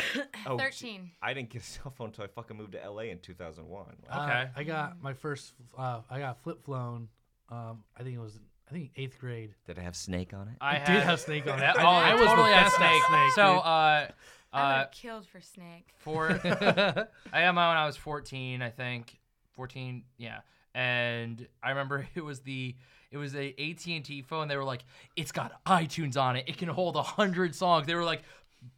[0.47, 1.11] oh, gee, Thirteen.
[1.21, 4.21] I didn't get a cell phone until I fucking moved to LA in 2001 Uh,
[4.23, 4.51] Okay.
[4.55, 5.55] I got my first.
[5.77, 7.09] Uh, I got flip phone.
[7.49, 8.39] Um, I think it was.
[8.69, 9.53] I think eighth grade.
[9.67, 11.63] did it have snake on it I It had, did have snake on it.
[11.63, 13.03] That- I- oh, I I was the totally had best at snake.
[13.09, 13.63] snake, so dude.
[13.65, 14.07] uh,
[14.53, 15.89] I uh, killed for Snake.
[15.99, 19.19] for I got mine when I was 14, I think.
[19.55, 20.41] 14, yeah.
[20.75, 22.75] And I remember it was the
[23.11, 24.47] it was a AT&T phone.
[24.47, 24.85] They were like,
[25.17, 26.45] it's got iTunes on it.
[26.47, 27.87] It can hold a hundred songs.
[27.89, 28.23] They were like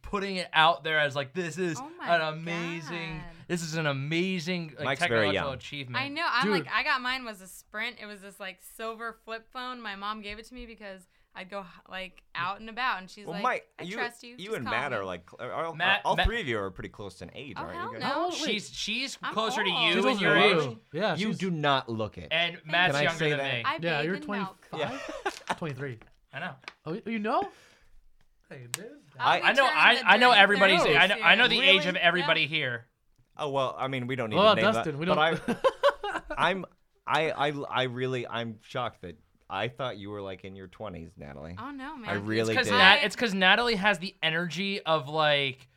[0.01, 3.45] putting it out there as like this is Oh an amazing God.
[3.47, 5.53] this is an amazing like, Mike's technological young.
[5.53, 6.03] achievement.
[6.03, 6.25] I know.
[6.27, 6.53] I'm Dude.
[6.53, 7.97] like, I got mine was a Sprint.
[8.01, 9.81] It was this like silver flip phone.
[9.81, 11.01] My mom gave it to me because
[11.35, 14.35] I'd go like out and about, and she's Well, like, Mike, "I you, trust you."
[14.37, 16.39] you just and call Matt me." are like, cl- are, all- Matt- all Matt- three
[16.41, 18.01] of you are pretty close in age, Oh, aren't hell you guys?
[18.01, 18.05] no.
[18.07, 19.83] How old- wait, She's she's I'm closer to old.
[19.87, 20.79] you she's and your than age, you.
[20.93, 22.27] Yeah, you do not look it.
[22.31, 23.53] and Matt's Can I younger say than that?
[23.55, 23.63] me.
[23.65, 25.33] I yeah, you're in 25, milk.
[25.57, 25.99] 23.
[26.35, 26.51] I know.
[26.85, 27.41] Oh, you know?
[28.49, 28.85] Hey, dude.
[29.19, 29.65] I'll I- I know.
[29.65, 30.81] I, I know everybody's.
[30.81, 31.15] thirty I know.
[31.23, 32.85] I know the age of everybody here.
[33.37, 34.99] oh well, I mean, we don't need Well, to name Dustin, that.
[34.99, 35.57] we but don't.
[35.57, 36.21] I,
[36.51, 36.65] I'm,
[37.07, 39.17] I, I, I really, I'm shocked that
[39.49, 41.55] I thought you were like in your 20s, Natalie.
[41.59, 42.09] Oh no, man!
[42.09, 42.73] I really Because did.
[42.73, 45.67] Nat, it's because Natalie has the energy of like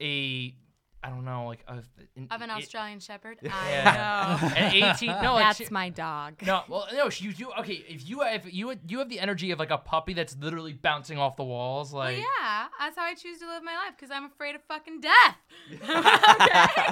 [0.00, 0.54] a,
[1.02, 3.38] I don't know, like a, of an it- Australian Shepherd.
[3.40, 4.38] Yeah.
[4.40, 4.54] I know.
[4.54, 5.10] an eighteen.
[5.22, 6.34] No, like, That's she- my dog.
[6.44, 7.08] No, well, no.
[7.16, 7.82] You do okay.
[7.88, 11.16] If you if you you have the energy of like a puppy that's literally bouncing
[11.18, 14.10] off the walls, Well, like yeah, that's how I choose to live my life because
[14.10, 15.36] I'm afraid of fucking death.
[15.72, 16.86] okay,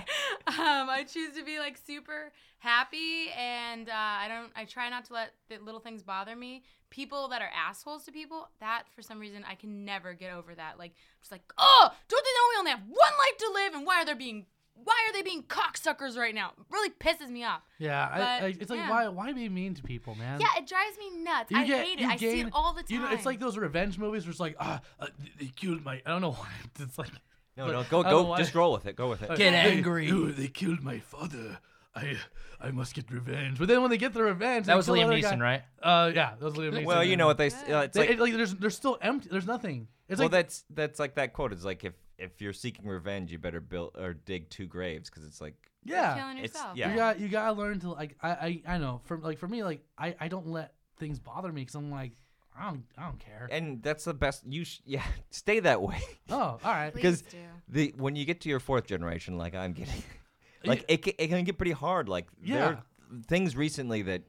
[0.47, 4.51] um, I choose to be like super happy, and uh, I don't.
[4.57, 6.63] I try not to let the little things bother me.
[6.91, 10.55] People that are assholes to people, that for some reason I can never get over
[10.55, 10.79] that.
[10.79, 13.87] Like, just like, oh, don't they know we only have one life to live, and
[13.87, 16.53] why are they being, why are they being cocksuckers right now?
[16.59, 17.63] It really pisses me off.
[17.79, 18.91] Yeah, But, I, it's like yeah.
[18.91, 20.41] why why be mean to people, man?
[20.41, 21.51] Yeah, it drives me nuts.
[21.51, 22.03] You I get- hate it.
[22.03, 22.89] you I see it all the time.
[22.91, 25.07] You know, it's like those revenge movies where it's like, ah, uh,
[25.39, 26.01] they killed my.
[26.07, 26.49] I don't know why.
[26.81, 27.11] It's like.
[27.57, 28.97] no, but no, go, I don't know go, just roll with it.
[28.97, 29.29] Go with it.
[29.31, 30.11] Get They- angry.
[30.11, 31.59] "Oh, they killed my father.
[31.95, 32.17] I
[32.61, 33.59] I must get revenge.
[33.59, 35.63] But then when they get the revenge, that was Liam Neeson, guy- right?
[35.83, 36.85] Uh, yeah, that was Liam Neeson.
[36.85, 39.29] Well, you know what they, uh, it's They- like, it- like there's there's still empty.
[39.31, 39.89] There's nothing.
[40.09, 41.53] It's well, like that's that's like that quote.
[41.53, 45.25] It's like if if you're seeking revenge, you better build or dig two graves because
[45.25, 45.55] it's like
[45.85, 46.33] yeah.
[46.33, 46.77] it's- yourself.
[46.77, 46.91] yeah.
[46.91, 49.63] You got you gotta learn to like I I, I know for like for me
[49.63, 52.13] like I I don't let things bother me because I'm like
[52.59, 53.49] I don't I don't care.
[53.51, 54.43] and that's the best.
[54.47, 56.01] You sh- yeah, stay that way.
[56.29, 56.93] Oh, all right.
[56.93, 57.39] because Please do.
[57.69, 60.03] the when you get to your fourth generation, like I'm getting,
[60.65, 62.09] like it, ca- it can get pretty hard.
[62.09, 62.83] Like there are
[63.29, 64.23] things recently that,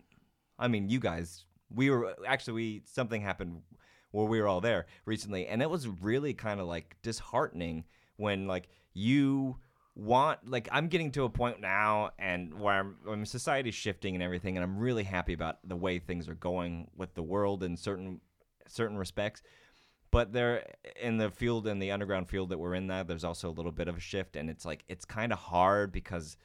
[0.59, 3.61] I mean, you guys, we were actually we something happened
[4.11, 7.85] where we were all there recently, and it was really kind of like disheartening
[8.17, 9.57] when like you
[9.95, 14.57] want like I'm getting to a point now and where I'm, society's shifting and everything,
[14.57, 18.21] and I'm really happy about the way things are going with the world in certain
[18.67, 19.41] certain respects
[20.11, 20.65] but there
[21.01, 23.71] in the field in the underground field that we're in now there's also a little
[23.71, 26.37] bit of a shift and it's like it's kind of hard because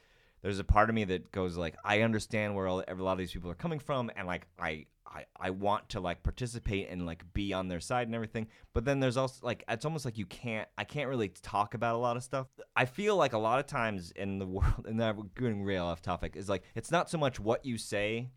[0.43, 3.19] there's a part of me that goes like i understand where all, a lot of
[3.19, 4.85] these people are coming from and like i
[5.15, 8.85] I, I want to like participate and like be on their side and everything but
[8.85, 11.99] then there's also like it's almost like you can't i can't really talk about a
[11.99, 15.17] lot of stuff i feel like a lot of times in the world and that
[15.17, 18.29] we're getting real off topic is like it's not so much what you say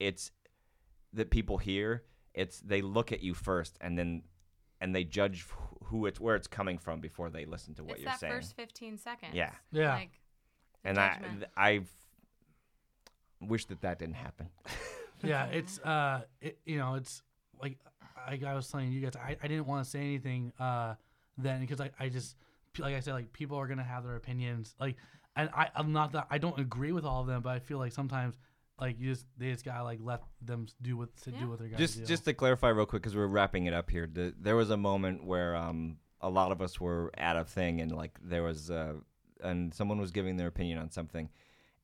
[0.00, 0.32] it's
[1.12, 2.02] that people hear
[2.34, 4.22] it's they look at you first and then
[4.80, 5.46] and they judge
[5.84, 8.32] who it's where it's coming from before they listen to what it's you're that saying.
[8.32, 9.34] first 15 seconds.
[9.34, 9.50] Yeah.
[9.72, 9.94] Yeah.
[9.94, 10.10] Like,
[10.84, 11.38] and I judgment.
[11.40, 11.88] th- I've
[13.40, 14.48] wish that that didn't happen.
[15.22, 17.22] yeah, it's uh, it, you know, it's
[17.60, 17.78] like
[18.28, 20.94] like I was telling you guys, I, I didn't want to say anything uh
[21.36, 22.36] then because I, I just
[22.78, 24.96] like I said like people are gonna have their opinions like
[25.36, 27.78] and I I'm not that I don't agree with all of them, but I feel
[27.78, 28.36] like sometimes
[28.80, 31.40] like you just they just gotta like let them do what to Yeah.
[31.40, 32.04] do what they're gonna just do.
[32.06, 34.08] just to clarify real quick because we're wrapping it up here.
[34.12, 37.80] The, there was a moment where um a lot of us were at a thing
[37.80, 38.94] and like there was uh
[39.42, 41.28] and someone was giving their opinion on something.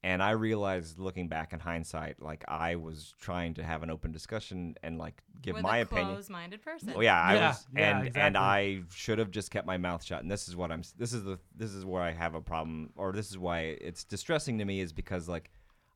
[0.05, 4.13] And I realized, looking back in hindsight, like I was trying to have an open
[4.13, 6.09] discussion and like give with my a opinion.
[6.09, 6.93] closed-minded person.
[6.95, 8.37] Oh yeah, I Yeah, was, yeah, and and.
[8.37, 10.21] I should have just kept my mouth shut.
[10.23, 10.83] And this is what I'm.
[10.99, 11.39] This is the.
[11.57, 14.81] This is where I have a problem, or this is why it's distressing to me,
[14.81, 15.51] is because like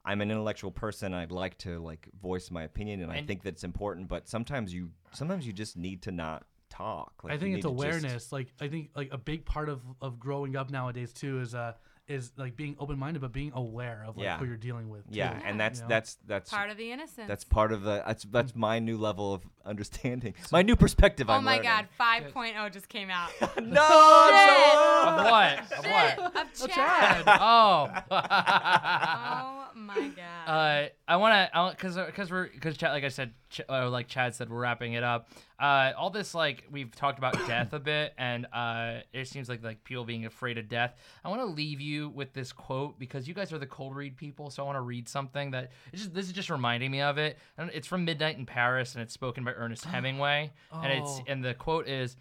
[0.07, 1.13] I'm an intellectual person.
[1.13, 4.09] I'd like to like voice my opinion, and I And- think that's important.
[4.09, 7.13] But sometimes you, sometimes you just need to not talk.
[7.25, 8.33] Like, I think it's need to just- awareness.
[8.33, 11.75] Like I think like a big part of of growing up nowadays too is uh
[12.09, 14.39] is like being open minded but being aware of like Yeah.
[14.39, 15.03] who you're dealing with.
[15.11, 15.89] yeah, too, and that's you know?
[15.89, 17.29] that's that's Part of the innocence.
[17.29, 18.03] that's part of the.
[18.07, 20.35] That's that's my new level of understanding.
[20.51, 21.29] My new perspective.
[21.29, 21.71] oh I'm my learning.
[21.71, 21.89] god,
[22.35, 23.31] 5.0 just came out.
[23.63, 24.69] no, I'm Shit.
[24.69, 25.09] so.
[25.09, 25.79] Of what?
[25.79, 26.37] Of Shit, what?
[26.37, 27.25] of Chad.
[27.41, 27.89] Oh.
[28.11, 30.49] Oh my god.
[30.49, 34.09] Uh, I want to, because because we're because Chad, like I said, Ch- uh, like
[34.09, 35.29] Chad said, we're wrapping it up.
[35.59, 39.63] Uh, all this like we've talked about death a bit, and uh, it seems like
[39.65, 40.95] like people being afraid of death.
[41.25, 44.17] I want to leave you with this quote because you guys are the cold read
[44.17, 47.01] people, so I want to read something that it's just, this is just reminding me
[47.01, 47.39] of it.
[47.57, 51.25] And it's from Midnight in Paris, and it's spoken by Ernest Hemingway, and it's Oh.
[51.27, 52.17] and the quote is.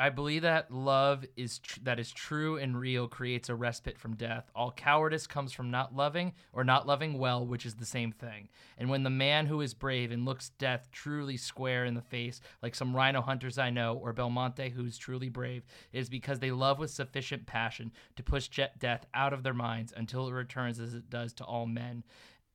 [0.00, 4.16] I believe that love is tr- that is true and real creates a respite from
[4.16, 4.50] death.
[4.54, 8.48] All cowardice comes from not loving or not loving well, which is the same thing.
[8.78, 12.40] And when the man who is brave and looks death truly square in the face,
[12.62, 16.78] like some rhino hunters I know, or Belmonte who's truly brave, is because they love
[16.78, 18.48] with sufficient passion to push
[18.78, 22.04] death out of their minds until it returns as it does to all men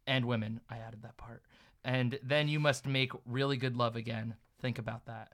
[0.08, 0.62] and women.
[0.68, 1.44] I added that part.
[1.84, 4.34] And then you must make really good love again.
[4.60, 5.34] Think about that.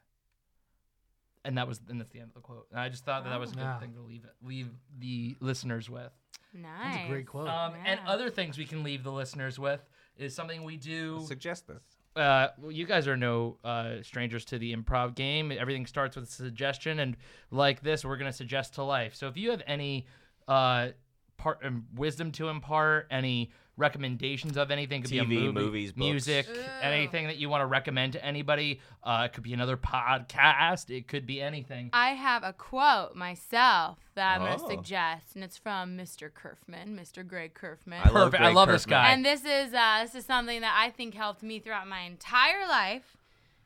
[1.44, 2.68] And that was and that's the end of the quote.
[2.72, 3.80] And I just thought that that was a good Wow.
[3.80, 4.70] thing to leave it leave
[5.00, 6.12] the listeners with.
[6.54, 6.94] Nice.
[6.94, 7.48] That's a great quote.
[7.48, 8.10] Um, And Yeah.
[8.12, 9.82] other things we can leave the listeners with
[10.18, 11.22] is something we do.
[11.28, 11.82] Suggest this.
[12.16, 15.52] Uh, well, you guys are no uh, strangers to the improv game.
[15.52, 17.16] Everything starts with a suggestion, and
[17.52, 19.16] like this, we're gonna suggest to life.
[19.16, 20.06] So if you have any
[20.48, 20.90] uh,
[21.38, 23.52] part um, wisdom to impart, any
[23.82, 26.56] recommendations of anything, it could be a TV, movie, movies, music, Ew.
[26.82, 28.80] anything that you want to recommend to anybody.
[29.04, 30.90] Uh, it could be another podcast.
[30.96, 31.90] It could be anything.
[31.92, 34.46] I have a quote myself that I'm Oh.
[34.58, 36.30] going to suggest, and it's from Mr.
[36.32, 37.28] Kerfman, Mr.
[37.28, 38.00] Greg Kerfman.
[38.06, 38.42] I love Perfect.
[38.42, 39.12] I Greg love this guy.
[39.12, 42.68] and this is uh, this is something that I think helped me throughout my entire
[42.68, 43.18] life.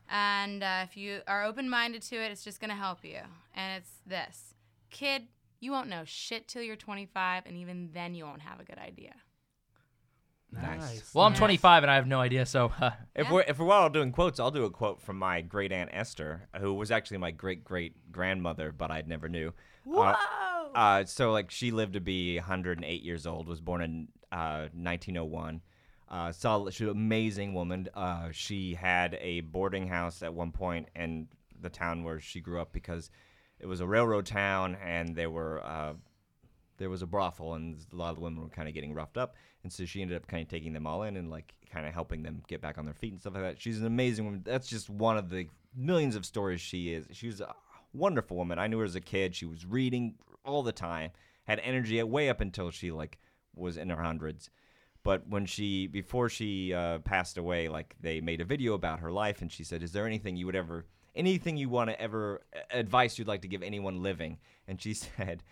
[0.08, 3.18] And uh, if you are open minded to it, it's just going to help you.
[3.54, 4.54] And it's this
[4.90, 5.24] kid,
[5.58, 8.78] you won't know shit till you're 25, and even then, you won't have a good
[8.78, 9.14] idea.
[10.62, 10.80] Nice.
[10.80, 11.14] nice.
[11.14, 11.38] Well, I'm Yes.
[11.38, 12.46] 25 and I have no idea.
[12.46, 12.72] So
[13.14, 13.32] If Yeah.
[13.32, 16.48] we're if we're all doing quotes, I'll do a quote from my great aunt Esther,
[16.58, 19.52] who was actually my great great grandmother, but I never knew.
[19.84, 20.14] Whoa!
[20.74, 23.48] Uh, so like she lived to be 108 years old.
[23.48, 25.60] Was born in uh, 1901.
[26.08, 27.88] Uh, solid, she was an amazing woman.
[27.94, 31.26] Uh, she had a boarding house at one point in
[31.60, 33.10] the town where she grew up because
[33.58, 35.94] it was a railroad town, and there were uh,
[36.78, 39.16] there was a brothel, and a lot of the women were kind of getting roughed
[39.16, 39.34] up,
[39.66, 41.92] and so she ended up kind of taking them all in and like kind of
[41.92, 43.60] helping them get back on their feet and stuff like that.
[43.60, 44.42] She's an amazing woman.
[44.44, 47.06] That's just one of the millions of stories she is.
[47.10, 47.52] She was a
[47.92, 48.60] wonderful woman.
[48.60, 49.34] I knew her as a kid.
[49.34, 50.14] She was reading
[50.44, 51.10] all the time,
[51.48, 53.18] had energy way up until she like
[53.56, 54.50] was in her hundreds.
[55.02, 59.10] But when she before she uh, passed away, like they made a video about her
[59.10, 60.86] life, and she said, "Is there anything you would ever,
[61.16, 64.38] anything you want to ever advice you'd like to give anyone living?"
[64.68, 65.42] And she said,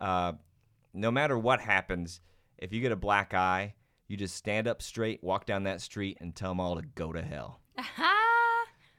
[0.00, 0.34] uh,
[0.94, 2.20] "No matter what happens,
[2.62, 3.74] if you get a black eye,
[4.08, 7.12] you just stand up straight, walk down that street, and tell them all to go
[7.12, 7.60] to hell."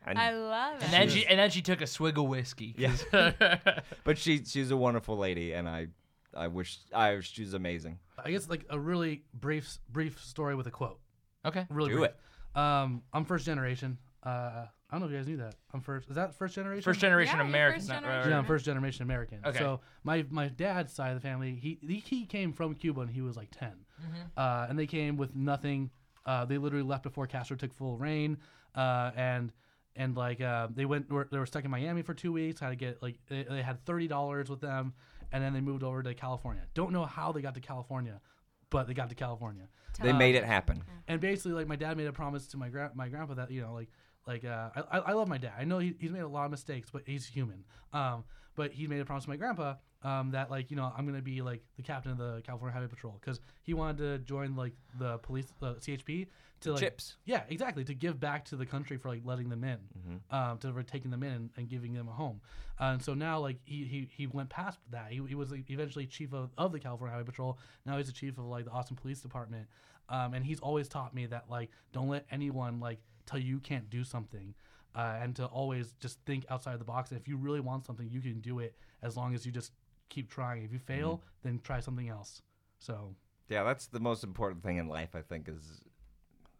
[0.05, 0.83] And, I love it.
[0.83, 2.73] and then She she and then she took a swig of whiskey.
[2.73, 3.05] 'cause-
[4.03, 5.87] but she she's a wonderful lady, and I
[6.35, 7.99] I wish I she's amazing.
[8.21, 10.99] I guess like a really brief brief story with a quote.
[11.45, 11.65] okay.
[11.69, 12.11] Really Do brief.
[12.53, 13.97] Um, I'm first generation.
[14.23, 15.55] Uh, I don't know if you guys knew that.
[15.73, 16.07] I'm first.
[16.07, 16.83] Is that first generation?
[16.83, 17.79] First generation Yeah, American.
[17.79, 18.29] first not- generation.
[18.29, 19.39] Yeah, I'm first generation American.
[19.43, 19.57] Okay.
[19.57, 23.09] So my my dad's side of the family, he he, he came from Cuba and
[23.09, 24.21] he was like 10 Mm-hmm.
[24.37, 25.89] uh, and they came with nothing.
[26.27, 28.37] Uh, they literally left before Castro took full reign,
[28.75, 29.51] uh, and
[29.95, 32.59] and like uh, they went were, they were stuck in Miami for two weeks.
[32.59, 34.93] Had to get like they, they had thirty dollars with them,
[35.31, 36.63] and then they moved over to California.
[36.75, 38.21] Don't know how they got to California,
[38.69, 39.67] but they got to California.
[40.01, 40.83] They made it happen.
[41.07, 43.61] And basically, like my dad made a promise to my gra- my grandpa that you
[43.61, 43.89] know, like
[44.27, 45.53] like uh, I I love my dad.
[45.57, 47.63] I know he, he's made a lot of mistakes, but he's human.
[47.91, 48.23] Um,
[48.55, 51.21] but he made a promise to my grandpa um, that like you know I'm gonna
[51.21, 54.73] be like the captain of the California Highway Patrol because he wanted to join like
[54.99, 56.27] the police the CHP
[56.61, 57.17] to like Chips.
[57.25, 60.71] yeah exactly to give back to the country for like letting them in um, to
[60.71, 62.41] for taking them in and, and giving them a home.
[62.79, 65.07] Uh, and so now like he, he he went past that.
[65.11, 67.57] He, he was like, eventually chief of, of the California Highway Patrol.
[67.85, 69.67] Now he's the chief of like the Austin Police Department.
[70.09, 73.59] Um, and he's always taught me that like don't let anyone like tell you you
[73.59, 74.53] can't do something.
[74.95, 77.09] Uh, and to always just think outside the box.
[77.09, 79.71] And if you really want something, you can do it as long as you just
[80.09, 80.63] keep trying.
[80.63, 82.43] If you fail, then try something else.
[82.79, 83.15] So
[83.49, 85.15] Yeah, that's the most important thing in life.
[85.15, 85.81] I think is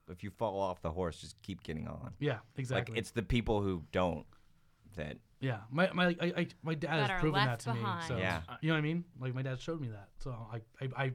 [0.10, 2.14] if you fall off the horse, just keep getting on.
[2.20, 2.94] yeah, exactly.
[2.94, 4.26] Like it's the people who don't
[4.96, 7.86] that Yeah, my my I, I, my dad That has proven that left to me.
[8.08, 8.42] So Yeah.
[8.62, 9.06] you know what I mean?
[9.20, 10.10] Like my dad showed me that.
[10.18, 11.12] So I I, I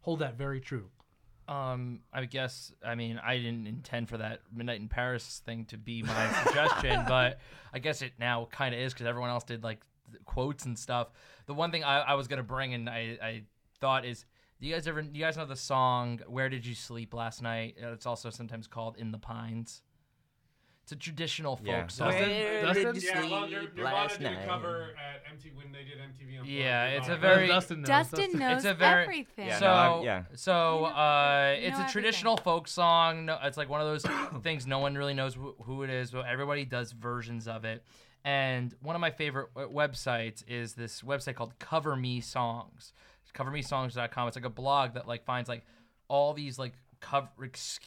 [0.00, 0.88] hold that very true.
[1.48, 5.76] Um, I guess I mean I didn't intend for that Midnight in Paris thing to
[5.76, 7.40] be my suggestion, but
[7.72, 9.80] I guess it now kind of is because everyone else did like
[10.24, 11.08] quotes and stuff.
[11.46, 13.42] The one thing I, I was gonna bring and I, I
[13.80, 14.24] thought is,
[14.60, 17.76] do you guys ever you guys know the song "Where Did You Sleep Last Night"?
[17.76, 19.82] It's also sometimes called "In the Pines."
[20.82, 21.86] It's a traditional folk Yeah.
[21.86, 22.10] song.
[22.10, 22.84] Dustin?
[22.84, 22.96] Dustin?
[23.02, 24.48] Yeah, well, Nirvana last did a night?
[24.48, 26.48] cover at MTV when they did MTV Unplugged.
[26.48, 27.34] Yeah, it's a Nirvana.
[27.36, 27.86] very- Dustin knows.
[27.88, 29.46] Dustin knows It's a very- everything.
[29.46, 30.24] Yeah, so no, yeah.
[30.34, 33.26] so You know- uh, it's know a traditional folk song.
[33.26, 34.02] No, it's like one of those
[34.42, 37.84] things no one really knows wh- who it is, but everybody does versions of it.
[38.24, 42.92] And one of my favorite w- websites is this website called Cover Me Songs.
[43.22, 44.26] It's covermesongs.com.
[44.28, 45.64] It's like a blog that like finds like
[46.08, 47.28] all these like cover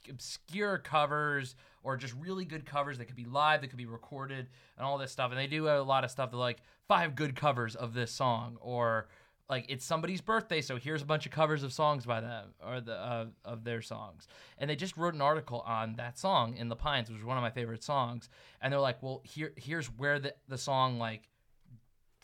[0.07, 4.47] obscure covers or just really good covers that could be live, that could be recorded,
[4.77, 5.31] and all this stuff.
[5.31, 8.57] And they do a lot of stuff that like five good covers of this song
[8.61, 9.07] or
[9.49, 12.81] like it's somebody's birthday, so here's a bunch of covers of songs by them or
[12.81, 14.27] the uh, of their songs.
[14.57, 17.37] And they just wrote an article on that song in the Pines, which was one
[17.37, 18.29] of my favorite songs.
[18.61, 21.29] And they're like, well, here here's where the the song like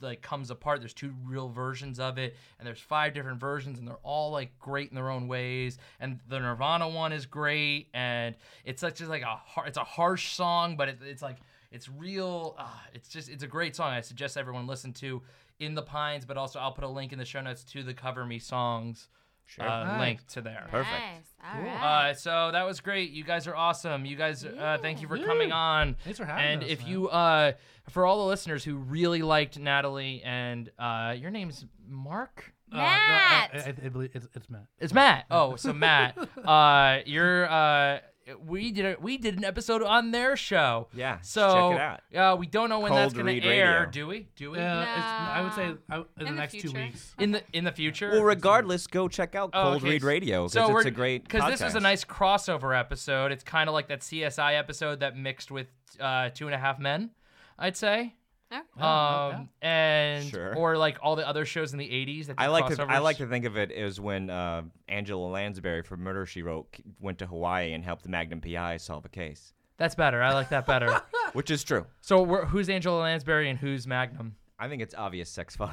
[0.01, 0.79] like comes apart.
[0.79, 4.57] There's two real versions of it, and there's five different versions, and they're all like
[4.59, 5.77] great in their own ways.
[5.99, 8.35] And the Nirvana one is great, and
[8.65, 11.37] it's such just like a it's a harsh song, but it, it's like
[11.71, 12.55] It's real.
[12.57, 13.91] Uh, it's just it's a great song.
[13.91, 15.21] I suggest everyone listen to
[15.59, 17.93] in the Pines, but also I'll put a link in the show notes to the
[17.93, 19.07] Cover Me songs
[19.55, 19.67] Sure.
[19.67, 19.99] uh, Nice.
[19.99, 20.65] link to there.
[20.71, 20.91] Perfect.
[20.99, 21.25] Nice.
[21.43, 21.63] All Cool.
[21.71, 22.09] right.
[22.09, 23.11] Uh, so that was great.
[23.11, 24.05] You guys are awesome.
[24.05, 25.25] You guys, uh, thank you for Yeah.
[25.25, 25.95] coming on.
[26.03, 26.89] Thanks for having And us, if man.
[26.89, 27.51] you, uh,
[27.89, 32.53] for all the listeners who really liked Natalie, and uh, your name's Mark.
[32.71, 33.51] Uh, no, Matt.
[33.53, 34.65] I, I, I believe it's, it's Matt.
[34.79, 35.25] It's Matt.
[35.29, 37.99] Oh, so Matt, uh, you're uh,
[38.45, 40.87] we did a, we did an episode on their show.
[40.93, 42.33] Yeah, So check it out.
[42.33, 43.79] Uh, we don't know when that's gonna air.
[43.79, 43.91] Radio.
[43.91, 44.27] Do we?
[44.35, 44.57] Do we?
[44.57, 45.95] Yeah, it's, I would say No.
[45.95, 47.13] I, in, the, In the next two weeks.
[47.19, 48.11] In the in the future.
[48.11, 49.89] Well, regardless, go check out Oh, Cold okay.
[49.89, 53.31] Read Radio because So it's we're a great because this is a nice crossover episode.
[53.31, 55.67] It's kind of like that CSI episode that mixed with
[55.99, 57.11] uh, Two and a Half Men,
[57.57, 58.15] I'd say.
[58.51, 58.81] Okay.
[58.83, 60.53] Um, and Sure.
[60.55, 62.25] or like all the other shows in the '80s.
[62.27, 65.83] That I like to I like to think of it as when uh, Angela Lansbury
[65.83, 66.67] from Murder She Wrote
[66.99, 70.21] went to Hawaii and helped the Magnum PI solve a case, That's better.
[70.21, 71.01] I like that better.
[71.33, 71.85] which is true.
[72.01, 74.35] so we're, who's Angela Lansbury and who's Magnum?
[74.59, 75.71] I think it's obvious sex farm.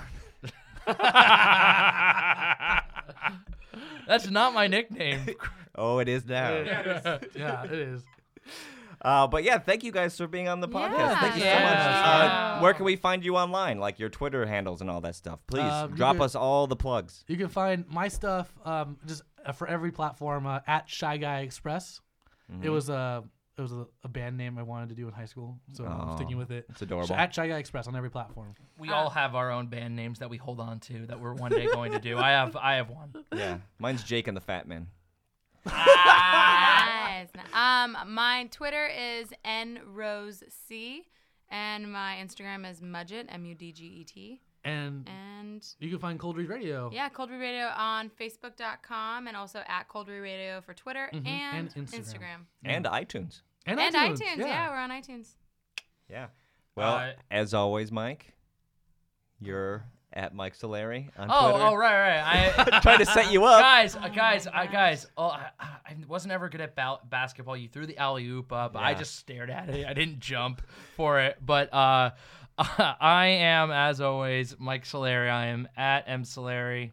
[4.06, 5.26] That's not my nickname.
[5.74, 6.50] oh, it is now.
[7.34, 8.02] yeah, it is.
[9.00, 10.98] Uh, but yeah, thank you guys for being on the podcast.
[10.98, 11.64] Yeah, thank you so yeah.
[11.64, 12.30] much.
[12.58, 15.40] Uh, where can we find you online, like your Twitter handles and all that stuff?
[15.46, 17.24] Please Um, drop can- us all the plugs.
[17.28, 21.40] You can find my stuff um, just uh, for every platform uh, at Shy Guy
[21.40, 22.00] Express.
[22.52, 22.64] Mm-hmm.
[22.64, 23.24] It was a
[23.56, 26.16] it was a, a band name I wanted to do in high school, so I'm
[26.16, 26.66] sticking with it.
[26.70, 27.08] It's adorable.
[27.08, 28.54] So at Shy Guy Express on every platform.
[28.78, 31.50] We all have our own band names that we hold on to that we're one
[31.50, 32.18] day going to do.
[32.18, 33.12] I have I have one.
[33.34, 34.86] yeah, mine's Jake and the Fat Man.
[35.66, 37.28] Nice.
[37.52, 41.04] Um, my Twitter is nrosec,
[41.50, 44.40] and my Instagram is mudget m u d g e t.
[44.64, 46.90] And And you can find Cold Read Radio.
[46.92, 51.26] yeah, Cold Read Radio on Facebook.com, and also at Cold Read Radio for Twitter and,
[51.26, 52.00] And Instagram.
[52.00, 52.40] Instagram.
[52.64, 53.42] And iTunes.
[53.66, 54.18] And, And iTunes.
[54.18, 54.38] iTunes.
[54.38, 54.68] Yeah.
[54.70, 55.28] we're on iTunes.
[56.10, 56.26] Yeah.
[56.74, 58.34] Well, Uh, as always, Mike,
[59.40, 59.84] you're
[60.18, 61.64] at Mike Solari on Oh, Twitter.
[61.66, 62.74] oh, right, right.
[62.74, 63.60] I, tried to set you up.
[63.60, 65.06] guys, uh, guys, I, guys.
[65.16, 67.56] Oh, I, I wasn't ever good at ba- basketball.
[67.56, 68.76] You threw the alley oop up.
[68.76, 69.86] I just stared at it.
[69.86, 70.60] I didn't jump
[70.96, 71.38] for it.
[71.44, 72.10] But uh,
[72.58, 75.30] I am, as always, Mike Solari.
[75.30, 76.90] I am at M Solari.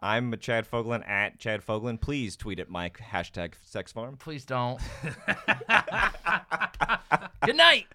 [0.00, 2.00] I'm Chad Foglin at Chad Foglin.
[2.00, 4.16] Please tweet at Mike hashtag sex farm.
[4.16, 4.80] Please don't.
[7.44, 7.86] good night.